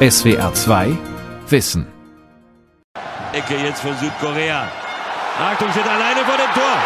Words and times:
SWR 0.00 0.54
2 0.54 0.96
Wissen. 1.48 1.84
Ecke 3.32 3.56
jetzt 3.56 3.80
von 3.80 3.96
Südkorea. 3.96 4.68
Achtung, 5.40 5.72
steht 5.72 5.88
alleine 5.88 6.20
vor 6.20 6.36
dem 6.36 6.54
Tor. 6.54 6.76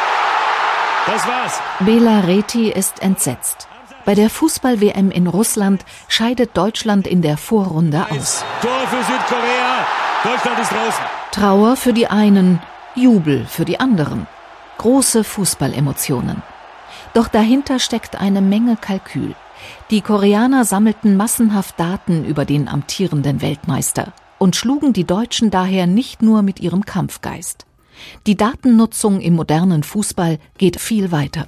Das 1.04 1.26
war's. 1.26 1.60
Bela 1.80 2.20
Reti 2.20 2.70
ist 2.70 3.02
entsetzt. 3.02 3.68
Bei 4.06 4.14
der 4.14 4.30
Fußball-WM 4.30 5.10
in 5.10 5.26
Russland 5.26 5.84
scheidet 6.08 6.56
Deutschland 6.56 7.06
in 7.06 7.20
der 7.20 7.36
Vorrunde 7.36 8.06
aus. 8.08 8.46
Tor 8.62 8.80
für 8.88 9.04
Südkorea. 9.04 9.86
Deutschland 10.24 10.58
ist 10.60 10.72
draußen. 10.72 11.04
Trauer 11.32 11.76
für 11.76 11.92
die 11.92 12.06
einen, 12.06 12.62
Jubel 12.94 13.44
für 13.44 13.66
die 13.66 13.78
anderen. 13.78 14.26
Große 14.78 15.22
Fußballemotionen. 15.22 16.42
Doch 17.12 17.28
dahinter 17.28 17.78
steckt 17.78 18.18
eine 18.18 18.40
Menge 18.40 18.78
Kalkül. 18.80 19.34
Die 19.90 20.00
Koreaner 20.00 20.64
sammelten 20.64 21.16
massenhaft 21.16 21.78
Daten 21.78 22.24
über 22.24 22.44
den 22.44 22.68
amtierenden 22.68 23.42
Weltmeister 23.42 24.12
und 24.38 24.56
schlugen 24.56 24.92
die 24.92 25.04
Deutschen 25.04 25.50
daher 25.50 25.86
nicht 25.86 26.22
nur 26.22 26.42
mit 26.42 26.60
ihrem 26.60 26.84
Kampfgeist. 26.84 27.66
Die 28.26 28.36
Datennutzung 28.36 29.20
im 29.20 29.34
modernen 29.34 29.82
Fußball 29.82 30.38
geht 30.58 30.80
viel 30.80 31.12
weiter. 31.12 31.46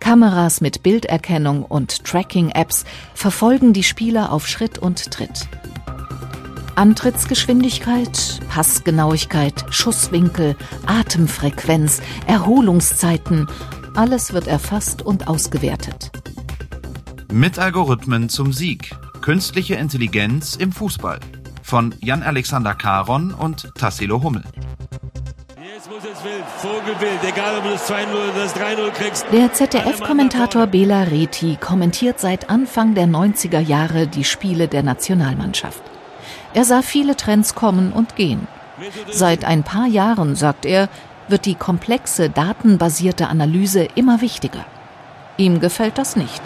Kameras 0.00 0.60
mit 0.60 0.82
Bilderkennung 0.82 1.64
und 1.64 2.04
Tracking-Apps 2.04 2.84
verfolgen 3.14 3.72
die 3.72 3.82
Spieler 3.82 4.32
auf 4.32 4.46
Schritt 4.46 4.78
und 4.78 5.10
Tritt. 5.10 5.48
Antrittsgeschwindigkeit, 6.76 8.40
Passgenauigkeit, 8.50 9.64
Schusswinkel, 9.70 10.56
Atemfrequenz, 10.84 12.02
Erholungszeiten, 12.26 13.48
alles 13.94 14.34
wird 14.34 14.46
erfasst 14.46 15.00
und 15.00 15.26
ausgewertet. 15.26 16.10
Mit 17.32 17.58
Algorithmen 17.58 18.28
zum 18.28 18.52
Sieg. 18.52 18.94
Künstliche 19.20 19.74
Intelligenz 19.74 20.56
im 20.56 20.72
Fußball. 20.72 21.18
Von 21.62 21.94
Jan-Alexander 22.00 22.74
Caron 22.74 23.34
und 23.34 23.72
Tassilo 23.74 24.22
Hummel. 24.22 24.44
Jetzt 25.74 25.90
muss 25.90 26.04
es 26.04 26.24
wild, 26.24 26.44
Vogelwild, 26.58 27.18
egal 27.26 27.58
ob 27.58 27.64
du 27.64 27.70
das 27.70 27.90
2-0 27.90 28.06
oder 28.12 28.44
das 28.44 28.56
3-0 28.56 28.90
kriegst. 28.90 29.26
Der 29.32 29.52
ZDF-Kommentator 29.52 30.66
Bela 30.68 31.02
Reti 31.02 31.58
kommentiert 31.60 32.20
seit 32.20 32.48
Anfang 32.48 32.94
der 32.94 33.06
90er 33.06 33.60
Jahre 33.60 34.06
die 34.06 34.24
Spiele 34.24 34.68
der 34.68 34.84
Nationalmannschaft. 34.84 35.82
Er 36.54 36.64
sah 36.64 36.82
viele 36.82 37.16
Trends 37.16 37.54
kommen 37.54 37.92
und 37.92 38.16
gehen. 38.16 38.46
Seit 39.10 39.44
ein 39.44 39.64
paar 39.64 39.86
Jahren, 39.86 40.36
sagt 40.36 40.64
er, 40.64 40.88
wird 41.28 41.44
die 41.44 41.56
komplexe 41.56 42.30
datenbasierte 42.30 43.28
Analyse 43.28 43.88
immer 43.96 44.20
wichtiger. 44.20 44.64
Ihm 45.36 45.60
gefällt 45.60 45.98
das 45.98 46.16
nicht. 46.16 46.42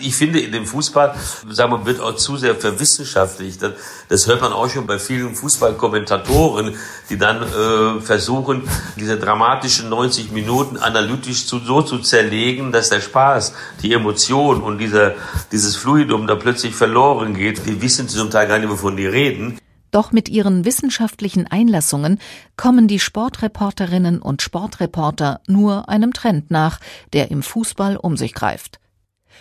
Ich 0.00 0.16
finde, 0.16 0.40
in 0.40 0.52
dem 0.52 0.66
Fußball, 0.66 1.14
sagen 1.50 1.72
wir, 1.72 1.86
wird 1.86 2.00
auch 2.00 2.16
zu 2.16 2.36
sehr 2.36 2.54
verwissenschaftlicht. 2.54 3.60
Das 4.08 4.26
hört 4.26 4.40
man 4.40 4.52
auch 4.52 4.68
schon 4.68 4.86
bei 4.86 4.98
vielen 4.98 5.34
Fußballkommentatoren, 5.34 6.76
die 7.10 7.18
dann 7.18 7.42
äh, 7.42 8.00
versuchen, 8.00 8.68
diese 8.96 9.18
dramatischen 9.18 9.88
90 9.88 10.32
Minuten 10.32 10.76
analytisch 10.76 11.46
zu, 11.46 11.58
so 11.60 11.82
zu 11.82 11.98
zerlegen, 11.98 12.72
dass 12.72 12.90
der 12.90 13.00
Spaß, 13.00 13.54
die 13.82 13.92
Emotion 13.92 14.62
und 14.62 14.78
dieser, 14.78 15.14
dieses 15.52 15.76
Fluidum 15.76 16.26
da 16.26 16.34
plötzlich 16.34 16.74
verloren 16.74 17.34
geht. 17.34 17.66
Die 17.66 17.80
wissen 17.80 18.08
zum 18.08 18.30
Teil 18.30 18.48
gar 18.48 18.58
nicht, 18.58 18.70
wovon 18.70 18.96
die 18.96 19.06
reden. 19.06 19.58
Doch 19.90 20.12
mit 20.12 20.28
ihren 20.28 20.64
wissenschaftlichen 20.64 21.46
Einlassungen 21.46 22.18
kommen 22.56 22.88
die 22.88 23.00
Sportreporterinnen 23.00 24.20
und 24.20 24.42
Sportreporter 24.42 25.40
nur 25.46 25.88
einem 25.88 26.12
Trend 26.12 26.50
nach, 26.50 26.78
der 27.12 27.30
im 27.30 27.42
Fußball 27.42 27.96
um 27.96 28.16
sich 28.16 28.34
greift 28.34 28.78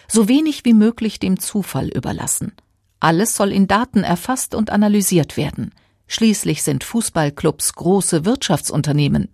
so 0.10 0.28
wenig 0.28 0.66
wie 0.66 0.74
möglich 0.74 1.20
dem 1.20 1.40
Zufall 1.40 1.90
überlassen. 1.90 2.54
Alles 3.00 3.36
soll 3.36 3.52
in 3.52 3.68
Daten 3.68 4.04
erfasst 4.04 4.56
und 4.56 4.70
analysiert 4.70 5.38
werden. 5.38 5.74
Schließlich 6.08 6.64
sind 6.64 6.84
Fußballclubs 6.84 7.74
große 7.74 8.26
Wirtschaftsunternehmen. 8.26 9.30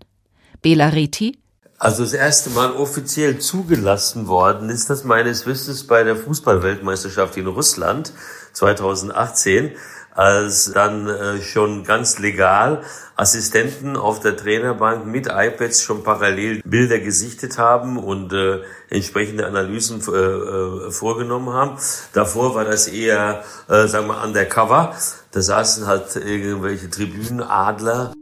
Bela 0.62 0.90
Reti 0.90 1.38
also 1.84 2.04
das 2.04 2.14
erste 2.14 2.50
Mal 2.52 2.72
offiziell 2.72 3.40
zugelassen 3.40 4.28
worden 4.28 4.70
ist 4.70 4.90
das 4.90 5.04
meines 5.04 5.46
Wissens 5.46 5.86
bei 5.86 6.04
der 6.04 6.16
Fußballweltmeisterschaft 6.16 7.36
in 7.36 7.48
Russland 7.48 8.14
2018 8.54 9.72
als 10.16 10.72
dann 10.74 11.08
äh, 11.08 11.42
schon 11.42 11.84
ganz 11.84 12.20
legal 12.20 12.84
Assistenten 13.16 13.96
auf 13.96 14.20
der 14.20 14.36
Trainerbank 14.36 15.06
mit 15.06 15.28
iPads 15.28 15.84
schon 15.84 16.04
parallel 16.04 16.62
Bilder 16.66 17.00
gesichtet 17.00 17.58
haben 17.58 17.98
und 17.98 18.34
äh, 18.34 18.62
entsprechende 18.90 19.46
Analysen 19.46 20.02
äh, 20.08 20.18
äh, 20.18 20.92
vorgenommen 20.92 21.54
haben. 21.54 21.78
Davor 22.14 22.56
war 22.56 22.66
das 22.66 22.88
eher, 22.88 23.44
äh, 23.70 23.88
sagen 23.88 24.08
wir, 24.08 24.24
undercover. 24.24 24.96
Da 25.32 25.42
saßen 25.42 25.88
halt 25.88 26.16
irgendwelche 26.16 26.90
Tribünenadler. 26.90 28.14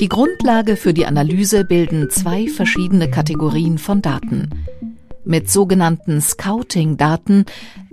Die 0.00 0.08
Grundlage 0.08 0.76
für 0.76 0.94
die 0.94 1.06
Analyse 1.06 1.64
bilden 1.64 2.08
zwei 2.08 2.46
verschiedene 2.48 3.10
Kategorien 3.10 3.78
von 3.78 4.00
Daten. 4.00 4.57
Mit 5.28 5.50
sogenannten 5.50 6.22
Scouting-Daten 6.22 7.44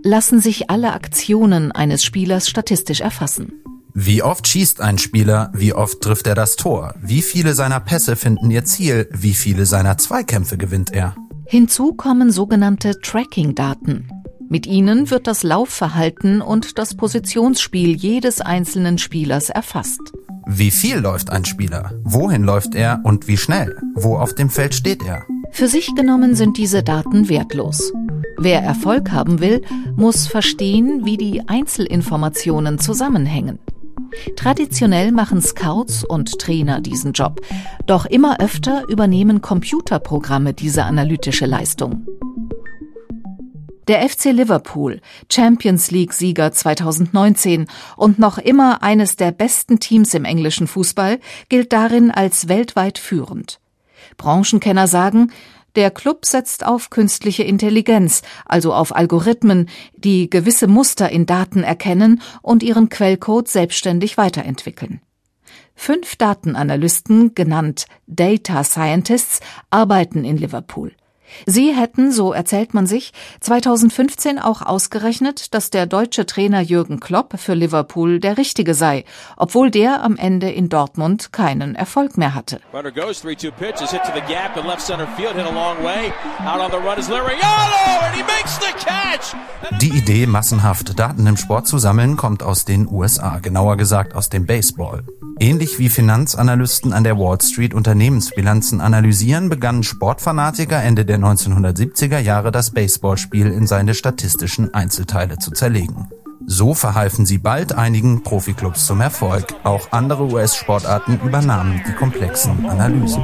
lassen 0.01 0.39
sich 0.39 0.69
alle 0.69 0.93
Aktionen 0.93 1.73
eines 1.73 2.01
Spielers 2.01 2.47
statistisch 2.47 3.01
erfassen. 3.01 3.51
Wie 3.93 4.23
oft 4.23 4.47
schießt 4.47 4.79
ein 4.79 4.97
Spieler, 4.97 5.51
wie 5.53 5.73
oft 5.73 5.99
trifft 5.99 6.27
er 6.27 6.35
das 6.35 6.55
Tor, 6.55 6.95
wie 7.01 7.21
viele 7.21 7.53
seiner 7.53 7.81
Pässe 7.81 8.15
finden 8.15 8.49
ihr 8.51 8.63
Ziel, 8.63 9.09
wie 9.11 9.33
viele 9.33 9.65
seiner 9.65 9.97
Zweikämpfe 9.97 10.55
gewinnt 10.57 10.93
er. 10.93 11.13
Hinzu 11.45 11.91
kommen 11.91 12.31
sogenannte 12.31 13.01
Tracking-Daten. 13.01 14.07
Mit 14.47 14.65
ihnen 14.65 15.11
wird 15.11 15.27
das 15.27 15.43
Laufverhalten 15.43 16.39
und 16.39 16.77
das 16.77 16.95
Positionsspiel 16.95 17.97
jedes 17.97 18.39
einzelnen 18.39 18.97
Spielers 18.97 19.49
erfasst. 19.49 20.13
Wie 20.47 20.71
viel 20.71 20.99
läuft 20.99 21.31
ein 21.31 21.43
Spieler? 21.43 21.99
Wohin 22.05 22.43
läuft 22.43 22.75
er 22.75 23.01
und 23.03 23.27
wie 23.27 23.35
schnell? 23.35 23.77
Wo 23.93 24.15
auf 24.15 24.35
dem 24.35 24.49
Feld 24.49 24.73
steht 24.73 25.03
er? 25.03 25.25
Für 25.55 25.69
sich 25.69 25.95
genommen 25.95 26.35
sind 26.35 26.57
diese 26.57 26.83
Daten 26.83 27.29
wertlos. 27.29 27.93
Wer 28.37 28.61
Erfolg 28.61 29.13
haben 29.13 29.39
will, 29.39 29.61
muss 29.95 30.27
verstehen, 30.27 31.05
wie 31.05 31.15
die 31.15 31.47
Einzelinformationen 31.47 32.77
zusammenhängen. 32.77 33.59
Traditionell 34.35 35.13
machen 35.13 35.41
Scouts 35.41 36.03
und 36.03 36.39
Trainer 36.39 36.81
diesen 36.81 37.13
Job, 37.13 37.39
doch 37.85 38.05
immer 38.05 38.41
öfter 38.41 38.83
übernehmen 38.89 39.41
Computerprogramme 39.41 40.53
diese 40.53 40.83
analytische 40.83 41.45
Leistung. 41.45 42.05
Der 43.87 44.09
FC 44.09 44.33
Liverpool, 44.33 44.99
Champions 45.31 45.89
League-Sieger 45.89 46.51
2019 46.51 47.67
und 47.95 48.19
noch 48.19 48.39
immer 48.39 48.83
eines 48.83 49.15
der 49.15 49.31
besten 49.31 49.79
Teams 49.79 50.13
im 50.15 50.25
englischen 50.25 50.67
Fußball, 50.67 51.21
gilt 51.47 51.71
darin 51.71 52.11
als 52.11 52.49
weltweit 52.49 52.97
führend. 52.97 53.61
Branchenkenner 54.17 54.87
sagen, 54.87 55.31
der 55.75 55.91
Club 55.91 56.25
setzt 56.25 56.65
auf 56.65 56.89
künstliche 56.89 57.43
Intelligenz, 57.43 58.21
also 58.45 58.73
auf 58.73 58.95
Algorithmen, 58.95 59.69
die 59.95 60.29
gewisse 60.29 60.67
Muster 60.67 61.09
in 61.09 61.25
Daten 61.25 61.63
erkennen 61.63 62.21
und 62.41 62.63
ihren 62.63 62.89
Quellcode 62.89 63.47
selbstständig 63.47 64.17
weiterentwickeln. 64.17 65.01
Fünf 65.75 66.15
Datenanalysten, 66.15 67.35
genannt 67.35 67.87
Data 68.07 68.63
Scientists, 68.63 69.41
arbeiten 69.69 70.23
in 70.23 70.37
Liverpool. 70.37 70.93
Sie 71.45 71.73
hätten, 71.73 72.11
so 72.11 72.33
erzählt 72.33 72.73
man 72.73 72.87
sich, 72.87 73.13
2015 73.41 74.39
auch 74.39 74.61
ausgerechnet, 74.61 75.53
dass 75.53 75.69
der 75.69 75.85
deutsche 75.85 76.25
Trainer 76.25 76.61
Jürgen 76.61 76.99
Klopp 76.99 77.39
für 77.39 77.53
Liverpool 77.53 78.19
der 78.19 78.37
richtige 78.37 78.73
sei, 78.73 79.05
obwohl 79.37 79.71
der 79.71 80.03
am 80.03 80.17
Ende 80.17 80.49
in 80.51 80.69
Dortmund 80.69 81.31
keinen 81.31 81.75
Erfolg 81.75 82.17
mehr 82.17 82.33
hatte. 82.35 82.59
Die 89.81 89.89
Idee, 89.89 90.27
massenhaft 90.27 90.99
Daten 90.99 91.27
im 91.27 91.37
Sport 91.37 91.67
zu 91.67 91.77
sammeln, 91.77 92.17
kommt 92.17 92.43
aus 92.43 92.65
den 92.65 92.87
USA, 92.89 93.39
genauer 93.39 93.77
gesagt 93.77 94.15
aus 94.15 94.29
dem 94.29 94.45
Baseball. 94.45 95.03
Ähnlich 95.37 95.79
wie 95.79 95.89
Finanzanalysten 95.89 96.93
an 96.93 97.03
der 97.03 97.17
Wall 97.17 97.41
Street 97.41 97.73
Unternehmensbilanzen 97.73 98.79
analysieren, 98.79 99.49
begannen 99.49 99.83
Sportfanatiker 99.83 100.81
Ende 100.81 101.03
der 101.03 101.19
1970er 101.19 102.19
Jahre 102.19 102.51
das 102.51 102.71
Baseballspiel 102.71 103.47
in 103.47 103.67
seine 103.67 103.93
statistischen 103.93 104.73
Einzelteile 104.73 105.37
zu 105.37 105.51
zerlegen. 105.51 106.07
So 106.45 106.73
verhalfen 106.73 107.25
sie 107.25 107.37
bald 107.37 107.73
einigen 107.73 108.23
Profiklubs 108.23 108.85
zum 108.85 109.01
Erfolg. 109.01 109.47
Auch 109.63 109.91
andere 109.91 110.23
US-Sportarten 110.25 111.19
übernahmen 111.19 111.81
die 111.87 111.93
komplexen 111.93 112.65
Analysen. 112.65 113.23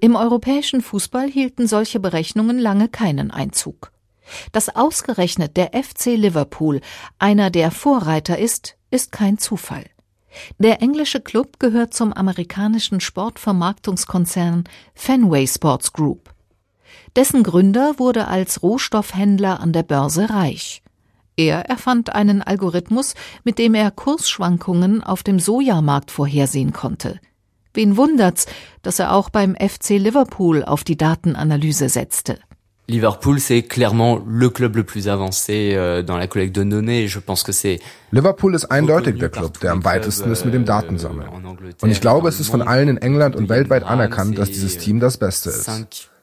Im 0.00 0.16
europäischen 0.16 0.80
Fußball 0.80 1.28
hielten 1.28 1.66
solche 1.66 2.00
Berechnungen 2.00 2.58
lange 2.58 2.88
keinen 2.88 3.30
Einzug. 3.30 3.92
Dass 4.52 4.74
ausgerechnet 4.74 5.56
der 5.56 5.72
FC 5.72 6.16
Liverpool 6.16 6.80
einer 7.18 7.50
der 7.50 7.70
Vorreiter 7.70 8.38
ist, 8.38 8.76
ist 8.90 9.12
kein 9.12 9.38
Zufall. 9.38 9.84
Der 10.58 10.82
englische 10.82 11.20
Club 11.20 11.58
gehört 11.58 11.94
zum 11.94 12.12
amerikanischen 12.12 13.00
Sportvermarktungskonzern 13.00 14.64
Fenway 14.94 15.46
Sports 15.46 15.92
Group. 15.92 16.34
Dessen 17.16 17.42
Gründer 17.42 17.98
wurde 17.98 18.28
als 18.28 18.62
Rohstoffhändler 18.62 19.60
an 19.60 19.72
der 19.72 19.82
Börse 19.82 20.30
reich. 20.30 20.82
Er 21.36 21.66
erfand 21.66 22.14
einen 22.14 22.42
Algorithmus, 22.42 23.14
mit 23.44 23.58
dem 23.58 23.74
er 23.74 23.90
Kursschwankungen 23.90 25.02
auf 25.02 25.22
dem 25.22 25.38
Sojamarkt 25.38 26.10
vorhersehen 26.10 26.72
konnte. 26.72 27.20
Wen 27.74 27.96
wundert's, 27.96 28.46
dass 28.82 28.98
er 28.98 29.12
auch 29.14 29.30
beim 29.30 29.54
FC 29.54 29.90
Liverpool 29.90 30.64
auf 30.64 30.82
die 30.82 30.96
Datenanalyse 30.96 31.88
setzte? 31.88 32.40
Liverpool, 32.88 33.38
c'est 33.38 33.62
clairement 33.62 34.18
le 34.26 34.48
club 34.48 34.76
le 34.76 34.82
plus 34.82 35.08
avancé 35.08 35.74
euh, 35.74 36.02
dans 36.02 36.16
la 36.16 36.26
collecte 36.26 36.56
de 36.56 36.64
données. 36.64 37.06
Je 37.06 37.18
pense 37.18 37.42
que 37.42 37.52
c'est 37.52 37.80
Liverpool 38.12 38.54
ist 38.54 38.64
eindeutig 38.70 39.18
der 39.18 39.28
Club, 39.28 39.60
der 39.60 39.72
am 39.72 39.84
weitesten 39.84 40.32
ist 40.32 40.46
mit 40.46 40.54
dem 40.54 40.64
Datensammeln. 40.64 41.28
Und 41.82 41.90
ich 41.90 42.00
glaube, 42.00 42.28
es 42.30 42.40
ist 42.40 42.48
von 42.48 42.62
allen 42.62 42.88
in 42.88 42.96
England 42.96 43.36
und 43.36 43.50
weltweit 43.50 43.84
anerkannt, 43.84 44.38
dass 44.38 44.48
dieses 44.48 44.78
Team 44.78 45.00
das 45.00 45.18
Beste 45.18 45.50
ist. 45.50 45.70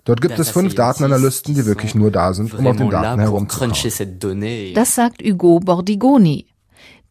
Dort 0.05 0.21
gibt 0.21 0.39
es 0.39 0.49
fünf 0.49 0.73
Datenanalysten, 0.73 1.53
die 1.53 1.65
wirklich 1.65 1.93
nur 1.93 2.09
da 2.11 2.33
sind, 2.33 2.53
um 2.53 2.65
auf 2.65 2.77
den 2.77 2.89
Daten 2.89 3.19
herumzukommen. 3.19 3.75
Das 4.73 4.95
sagt 4.95 5.23
Hugo 5.23 5.59
Bordigoni. 5.59 6.47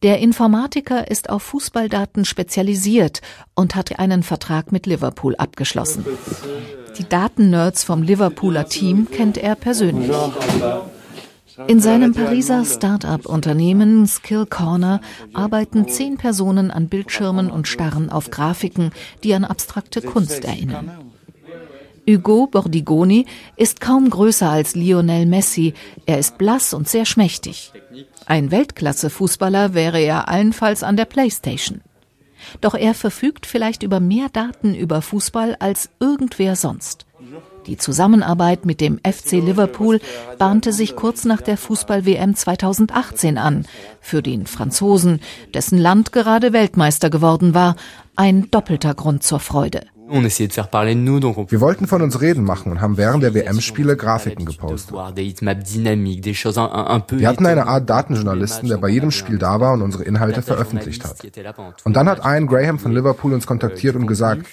Der 0.03 0.19
Informatiker 0.19 1.09
ist 1.09 1.29
auf 1.29 1.43
Fußballdaten 1.43 2.25
spezialisiert 2.25 3.21
und 3.55 3.75
hat 3.75 3.97
einen 3.97 4.23
Vertrag 4.23 4.71
mit 4.71 4.85
Liverpool 4.85 5.35
abgeschlossen. 5.37 6.05
Die 6.97 7.07
Datennerds 7.07 7.83
vom 7.83 8.01
Liverpooler 8.03 8.67
Team 8.67 9.07
kennt 9.11 9.37
er 9.37 9.55
persönlich. 9.55 10.11
In 11.67 11.79
seinem 11.79 12.13
Pariser 12.13 12.65
Start-up-Unternehmen 12.65 14.07
Skill 14.07 14.45
Corner 14.45 14.99
arbeiten 15.33 15.87
zehn 15.87 16.17
Personen 16.17 16.69
an 16.69 16.89
Bildschirmen 16.89 17.49
und 17.49 17.67
starren 17.67 18.09
auf 18.09 18.29
Grafiken, 18.29 18.91
die 19.23 19.33
an 19.33 19.45
abstrakte 19.45 20.01
Kunst 20.01 20.43
erinnern. 20.43 20.91
Hugo 22.07 22.47
Bordigoni 22.47 23.25
ist 23.55 23.81
kaum 23.81 24.09
größer 24.09 24.49
als 24.49 24.75
Lionel 24.75 25.25
Messi. 25.25 25.73
Er 26.05 26.19
ist 26.19 26.37
blass 26.37 26.73
und 26.73 26.87
sehr 26.87 27.05
schmächtig. 27.05 27.71
Ein 28.25 28.51
Weltklasse-Fußballer 28.51 29.73
wäre 29.73 29.99
er 29.99 30.27
allenfalls 30.29 30.83
an 30.83 30.97
der 30.97 31.05
Playstation. 31.05 31.81
Doch 32.61 32.75
er 32.75 32.93
verfügt 32.93 33.45
vielleicht 33.45 33.83
über 33.83 33.99
mehr 33.99 34.29
Daten 34.29 34.75
über 34.75 35.01
Fußball 35.01 35.55
als 35.59 35.89
irgendwer 35.99 36.55
sonst. 36.55 37.05
Die 37.65 37.77
Zusammenarbeit 37.77 38.65
mit 38.65 38.79
dem 38.79 38.99
FC 38.99 39.33
Liverpool 39.33 39.99
bahnte 40.37 40.71
sich 40.71 40.95
kurz 40.95 41.25
nach 41.25 41.41
der 41.41 41.57
Fußball-WM 41.57 42.35
2018 42.35 43.37
an. 43.37 43.65
Für 44.01 44.21
den 44.21 44.45
Franzosen, 44.45 45.19
dessen 45.53 45.79
Land 45.79 46.11
gerade 46.11 46.53
Weltmeister 46.53 47.09
geworden 47.09 47.53
war, 47.55 47.75
ein 48.15 48.51
doppelter 48.51 48.93
Grund 48.93 49.23
zur 49.23 49.39
Freude. 49.39 49.81
Wir 50.07 51.61
wollten 51.61 51.87
von 51.87 52.01
uns 52.01 52.21
reden 52.21 52.43
machen 52.43 52.71
und 52.71 52.81
haben 52.81 52.97
während 52.97 53.23
der 53.23 53.33
WM-Spiele 53.33 53.97
Grafiken 53.97 54.45
gepostet. 54.45 54.93
Wir 54.93 57.27
hatten 57.27 57.45
eine 57.45 57.67
Art 57.67 57.89
Datenjournalisten, 57.89 58.69
der 58.69 58.77
bei 58.77 58.89
jedem 58.89 59.11
Spiel 59.11 59.37
da 59.37 59.59
war 59.59 59.73
und 59.73 59.81
unsere 59.81 60.03
Inhalte 60.03 60.41
veröffentlicht 60.41 61.03
hat. 61.03 61.17
Und 61.83 61.95
dann 61.95 62.07
hat 62.07 62.19
Ian 62.23 62.47
Graham 62.47 62.79
von 62.79 62.93
Liverpool 62.93 63.33
uns 63.33 63.47
kontaktiert 63.47 63.95
und 63.95 64.07
gesagt, 64.07 64.45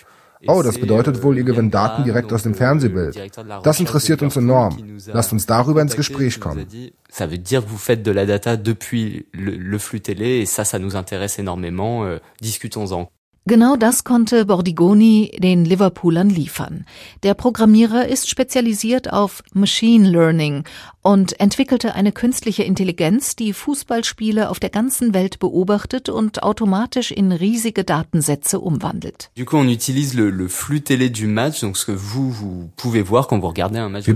Oh, 0.48 0.62
das 0.62 0.78
bedeutet 0.78 1.22
wohl, 1.22 1.38
ihr 1.38 1.44
gewinnt 1.44 1.72
Daten 1.72 2.02
direkt 2.02 2.32
aus 2.32 2.42
dem 2.42 2.54
Fernsehbild. 2.54 3.16
Das 3.62 3.78
interessiert 3.78 4.22
uns 4.22 4.36
enorm. 4.36 4.98
Lasst 5.06 5.32
uns 5.32 5.46
darüber 5.46 5.82
ins 5.82 5.94
Gespräch 5.94 6.40
kommen. 6.40 6.66
Ça 7.10 7.26
veut 7.26 7.38
dire 7.38 7.62
que 7.62 7.68
vous 7.68 7.78
faites 7.78 8.02
de 8.02 8.10
la 8.10 8.26
data 8.26 8.56
depuis 8.56 9.26
le, 9.32 9.54
le 9.54 9.78
flux 9.78 10.00
télé 10.00 10.40
et 10.40 10.46
ça, 10.46 10.64
ça 10.64 10.78
nous 10.78 10.96
intéresse 10.96 11.38
énormément. 11.38 12.04
Euh, 12.04 12.18
Discutons-en. 12.40 13.10
Genau 13.44 13.74
das 13.74 14.04
konnte 14.04 14.46
Bordigoni 14.46 15.36
den 15.36 15.64
Liverpoolern 15.64 16.30
liefern. 16.30 16.86
Der 17.24 17.34
Programmierer 17.34 18.06
ist 18.06 18.30
spezialisiert 18.30 19.12
auf 19.12 19.42
Machine 19.52 20.08
Learning 20.08 20.62
und 21.02 21.38
entwickelte 21.40 21.94
eine 21.94 22.12
künstliche 22.12 22.62
Intelligenz, 22.62 23.34
die 23.36 23.52
Fußballspiele 23.52 24.48
auf 24.48 24.60
der 24.60 24.70
ganzen 24.70 25.12
Welt 25.14 25.40
beobachtet 25.40 26.08
und 26.08 26.42
automatisch 26.44 27.10
in 27.10 27.32
riesige 27.32 27.82
Datensätze 27.84 28.60
umwandelt. 28.60 29.30
Wir 29.34 29.46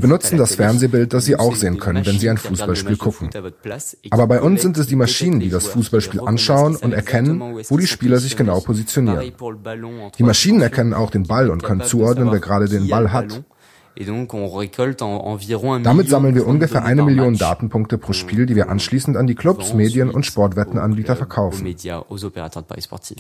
benutzen 0.01 0.39
das 0.39 0.55
Fernsehbild, 0.55 1.13
das 1.13 1.25
Sie 1.25 1.37
auch 1.37 1.57
sehen 1.57 1.79
können, 1.79 2.07
wenn 2.07 2.19
Sie 2.21 2.31
ein 2.31 2.39
Fußballspiel 2.39 2.97
gucken. 2.97 3.31
Aber 4.11 4.27
bei 4.29 4.41
uns 4.41 4.63
sind 4.63 4.79
es 4.79 4.87
die 4.87 4.97
Maschinen, 4.97 5.41
die 5.41 5.51
das 5.51 5.67
Fußballspiel 5.67 6.21
anschauen 6.21 6.77
und 6.77 6.93
erkennen, 6.93 7.41
wo 7.69 7.77
die 7.77 7.89
Spieler 7.89 8.19
sich 8.19 8.37
genau 8.37 8.61
positionieren. 8.61 9.33
Die 10.19 10.23
Maschinen 10.23 10.61
erkennen 10.61 10.95
auch 10.95 11.11
den 11.11 11.25
Ball 11.25 11.51
und 11.51 11.65
können 11.65 11.83
zuordnen, 11.83 12.31
wer 12.31 12.39
gerade 12.39 12.69
den 12.69 12.89
Ball 12.89 13.13
hat. 13.13 13.43
Damit 15.83 16.09
sammeln 16.09 16.35
wir 16.35 16.47
ungefähr 16.47 16.85
eine 16.85 17.03
Million 17.03 17.39
Datenpunkte 17.39 17.97
pro 17.99 18.13
Spiel, 18.13 18.47
die 18.47 18.55
wir 18.55 18.69
anschließend 18.69 19.17
an 19.17 19.27
die 19.27 19.35
Clubs, 19.35 19.73
Medien 19.73 20.11
und 20.11 20.27
Sportwettenanbieter 20.27 21.17
verkaufen. 21.17 21.65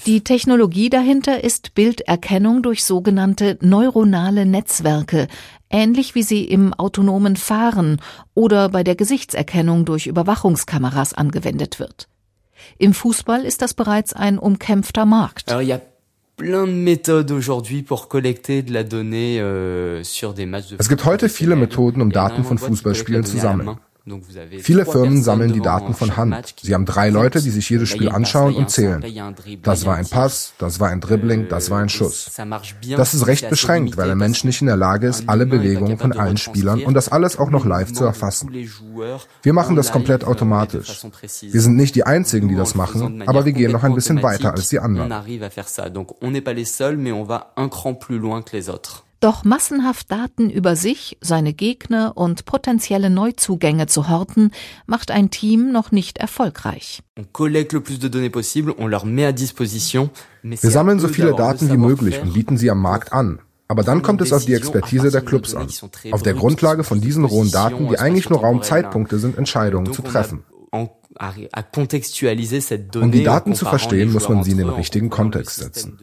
Die 0.06 0.20
Technologie 0.20 0.90
dahinter 0.90 1.42
ist 1.42 1.74
Bilderkennung 1.74 2.62
durch 2.62 2.84
sogenannte 2.84 3.58
neuronale 3.62 4.44
Netzwerke, 4.44 5.28
ähnlich 5.70 6.14
wie 6.14 6.22
sie 6.22 6.44
im 6.44 6.74
autonomen 6.74 7.36
Fahren 7.36 8.00
oder 8.34 8.68
bei 8.68 8.84
der 8.84 8.96
Gesichtserkennung 8.96 9.84
durch 9.86 10.06
Überwachungskameras 10.06 11.14
angewendet 11.14 11.80
wird. 11.80 12.08
Im 12.78 12.94
Fußball 12.94 13.44
ist 13.44 13.62
das 13.62 13.74
bereits 13.74 14.12
ein 14.12 14.38
umkämpfter 14.38 15.06
Markt. 15.06 15.50
Euh, 15.50 15.78
es 20.78 20.88
gibt 20.88 21.04
heute 21.06 21.28
viele 21.30 21.56
Methoden, 21.56 22.02
um 22.02 22.10
Daten 22.12 22.44
von 22.44 22.58
Fußballspielen 22.58 23.24
zu 23.24 23.38
sammeln. 23.38 23.78
Viele 24.60 24.86
Firmen 24.86 25.22
sammeln 25.22 25.52
die 25.52 25.60
Daten 25.60 25.92
von 25.92 26.16
Hand. 26.16 26.54
Sie 26.62 26.74
haben 26.74 26.84
drei 26.84 27.10
Leute, 27.10 27.42
die 27.42 27.50
sich 27.50 27.68
jedes 27.68 27.88
Spiel 27.88 28.08
anschauen 28.08 28.54
und 28.54 28.70
zählen. 28.70 29.04
Das 29.62 29.84
war 29.84 29.96
ein 29.96 30.06
Pass, 30.06 30.52
das 30.58 30.78
war 30.78 30.90
ein 30.90 31.00
Dribbling, 31.00 31.48
das 31.48 31.70
war 31.70 31.80
ein 31.80 31.88
Schuss. 31.88 32.30
Das 32.96 33.14
ist 33.14 33.26
recht 33.26 33.50
beschränkt, 33.50 33.96
weil 33.96 34.06
der 34.06 34.14
Mensch 34.14 34.44
nicht 34.44 34.60
in 34.60 34.68
der 34.68 34.76
Lage 34.76 35.08
ist, 35.08 35.28
alle 35.28 35.44
Bewegungen 35.44 35.98
von 35.98 36.12
allen 36.12 36.36
Spielern 36.36 36.84
und 36.84 36.94
das 36.94 37.08
alles 37.08 37.36
auch 37.38 37.50
noch 37.50 37.64
live 37.64 37.92
zu 37.92 38.04
erfassen. 38.04 38.50
Wir 39.42 39.52
machen 39.52 39.74
das 39.74 39.90
komplett 39.90 40.24
automatisch. 40.24 41.04
Wir 41.40 41.60
sind 41.60 41.76
nicht 41.76 41.94
die 41.96 42.04
Einzigen, 42.04 42.48
die 42.48 42.56
das 42.56 42.74
machen, 42.74 43.22
aber 43.26 43.44
wir 43.44 43.52
gehen 43.52 43.72
noch 43.72 43.82
ein 43.82 43.94
bisschen 43.94 44.22
weiter 44.22 44.52
als 44.52 44.68
die 44.68 44.78
anderen. 44.78 45.12
Doch 49.20 49.44
massenhaft 49.44 50.10
Daten 50.12 50.50
über 50.50 50.76
sich, 50.76 51.16
seine 51.20 51.54
Gegner 51.54 52.12
und 52.16 52.44
potenzielle 52.44 53.08
Neuzugänge 53.08 53.86
zu 53.86 54.08
horten, 54.08 54.50
macht 54.86 55.10
ein 55.10 55.30
Team 55.30 55.72
noch 55.72 55.90
nicht 55.90 56.18
erfolgreich. 56.18 57.02
Wir 60.42 60.70
sammeln 60.70 61.00
so 61.00 61.08
viele 61.08 61.34
Daten 61.34 61.72
wie 61.72 61.76
möglich 61.78 62.20
und 62.20 62.34
bieten 62.34 62.58
sie 62.58 62.70
am 62.70 62.80
Markt 62.80 63.12
an. 63.12 63.40
Aber 63.68 63.82
dann 63.82 64.02
kommt 64.02 64.20
es 64.20 64.32
auf 64.32 64.44
die 64.44 64.54
Expertise 64.54 65.10
der 65.10 65.22
Clubs 65.22 65.54
an. 65.54 65.68
Auf 66.12 66.22
der 66.22 66.34
Grundlage 66.34 66.84
von 66.84 67.00
diesen 67.00 67.24
rohen 67.24 67.50
Daten, 67.50 67.88
die 67.88 67.98
eigentlich 67.98 68.30
nur 68.30 68.40
Raumzeitpunkte 68.40 69.18
sind, 69.18 69.36
Entscheidungen 69.38 69.92
zu 69.92 70.02
treffen. 70.02 70.44
Um 70.70 70.90
die 73.10 73.24
Daten 73.24 73.54
zu 73.54 73.64
verstehen, 73.64 74.12
muss 74.12 74.28
man 74.28 74.44
sie 74.44 74.52
in 74.52 74.58
den 74.58 74.68
richtigen 74.68 75.10
Kontext 75.10 75.56
setzen. 75.56 75.98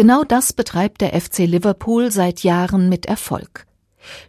Genau 0.00 0.24
das 0.24 0.54
betreibt 0.54 1.02
der 1.02 1.12
FC 1.12 1.40
Liverpool 1.40 2.10
seit 2.10 2.42
Jahren 2.42 2.88
mit 2.88 3.04
Erfolg. 3.04 3.66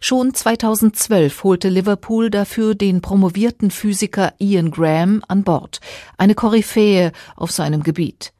Schon 0.00 0.34
2012 0.34 1.44
holte 1.44 1.70
Liverpool 1.70 2.28
dafür 2.28 2.74
den 2.74 3.00
promovierten 3.00 3.70
Physiker 3.70 4.34
Ian 4.38 4.70
Graham 4.70 5.24
an 5.28 5.44
Bord, 5.44 5.80
eine 6.18 6.34
Koryphäe 6.34 7.12
auf 7.36 7.52
seinem 7.52 7.82
Gebiet. 7.82 8.34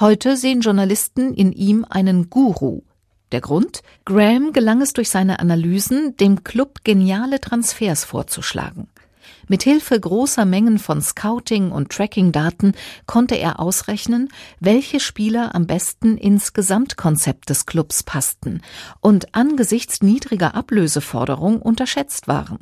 Heute 0.00 0.36
sehen 0.36 0.60
Journalisten 0.60 1.32
in 1.32 1.52
ihm 1.52 1.86
einen 1.88 2.28
Guru. 2.28 2.82
Der 3.32 3.40
Grund? 3.40 3.80
Graham 4.04 4.52
gelang 4.52 4.82
es 4.82 4.92
durch 4.92 5.08
seine 5.08 5.38
Analysen, 5.38 6.14
dem 6.18 6.44
Club 6.44 6.80
geniale 6.84 7.40
Transfers 7.40 8.04
vorzuschlagen. 8.04 8.88
Mithilfe 9.50 9.98
großer 9.98 10.44
Mengen 10.44 10.78
von 10.78 11.02
Scouting- 11.02 11.72
und 11.72 11.90
Tracking-Daten 11.90 12.72
konnte 13.06 13.34
er 13.34 13.58
ausrechnen, 13.58 14.28
welche 14.60 15.00
Spieler 15.00 15.56
am 15.56 15.66
besten 15.66 16.16
ins 16.16 16.52
Gesamtkonzept 16.52 17.50
des 17.50 17.66
Clubs 17.66 18.04
passten 18.04 18.62
und 19.00 19.34
angesichts 19.34 20.02
niedriger 20.02 20.54
Ablöseforderung 20.54 21.60
unterschätzt 21.60 22.28
waren. 22.28 22.60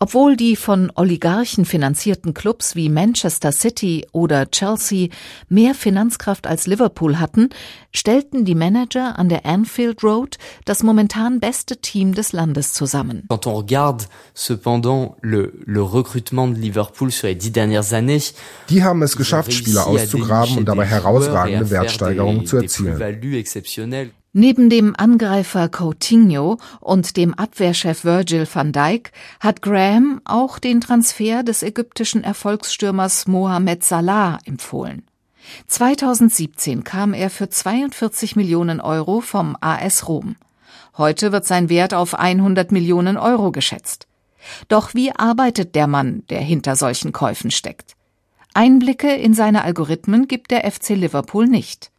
Obwohl 0.00 0.36
die 0.36 0.54
von 0.54 0.92
Oligarchen 0.94 1.64
finanzierten 1.64 2.32
Clubs 2.32 2.76
wie 2.76 2.88
Manchester 2.88 3.50
City 3.50 4.06
oder 4.12 4.48
Chelsea 4.48 5.08
mehr 5.48 5.74
Finanzkraft 5.74 6.46
als 6.46 6.68
Liverpool 6.68 7.18
hatten, 7.18 7.48
stellten 7.92 8.44
die 8.44 8.54
Manager 8.54 9.18
an 9.18 9.28
der 9.28 9.44
Anfield 9.44 10.04
Road 10.04 10.38
das 10.64 10.84
momentan 10.84 11.40
beste 11.40 11.78
Team 11.78 12.14
des 12.14 12.32
Landes 12.32 12.74
zusammen. 12.74 13.24
Quand 13.28 13.48
on 13.48 13.56
regarde 13.56 14.04
cependant 14.36 15.16
le, 15.20 15.52
le 15.66 15.82
recrutement 15.82 16.46
de 16.46 16.60
Liverpool 16.60 17.10
sur 17.10 17.26
les 17.26 17.34
dix 17.34 17.50
dernières 17.50 17.92
années, 17.92 18.34
die 18.68 18.84
haben 18.84 19.02
es 19.02 19.16
geschafft, 19.16 19.52
Spieler 19.52 19.88
auszugraben 19.88 20.58
und 20.58 20.66
dabei 20.66 20.86
herausragende 20.86 21.70
Wertsteigerungen 21.70 22.46
zu 22.46 22.58
erzielen. 22.58 22.98
Neben 24.34 24.68
dem 24.68 24.94
Angreifer 24.96 25.70
Coutinho 25.70 26.58
und 26.80 27.16
dem 27.16 27.32
Abwehrchef 27.32 28.04
Virgil 28.04 28.46
van 28.52 28.72
Dijk 28.72 29.12
hat 29.40 29.62
Graham 29.62 30.20
auch 30.24 30.58
den 30.58 30.82
Transfer 30.82 31.42
des 31.42 31.62
ägyptischen 31.62 32.24
Erfolgsstürmers 32.24 33.26
Mohamed 33.26 33.82
Salah 33.82 34.38
empfohlen. 34.44 35.04
2017 35.66 36.84
kam 36.84 37.14
er 37.14 37.30
für 37.30 37.48
42 37.48 38.36
Millionen 38.36 38.82
Euro 38.82 39.20
vom 39.20 39.56
AS 39.62 40.08
Rom. 40.08 40.36
Heute 40.98 41.32
wird 41.32 41.46
sein 41.46 41.70
Wert 41.70 41.94
auf 41.94 42.14
100 42.14 42.70
Millionen 42.70 43.16
Euro 43.16 43.50
geschätzt. 43.50 44.06
Doch 44.68 44.94
wie 44.94 45.10
arbeitet 45.12 45.74
der 45.74 45.86
Mann, 45.86 46.24
der 46.28 46.40
hinter 46.40 46.76
solchen 46.76 47.12
Käufen 47.12 47.50
steckt? 47.50 47.96
Einblicke 48.52 49.14
in 49.14 49.32
seine 49.32 49.62
Algorithmen 49.64 50.28
gibt 50.28 50.50
der 50.50 50.70
FC 50.70 50.90
Liverpool 50.90 51.46
nicht. 51.46 51.90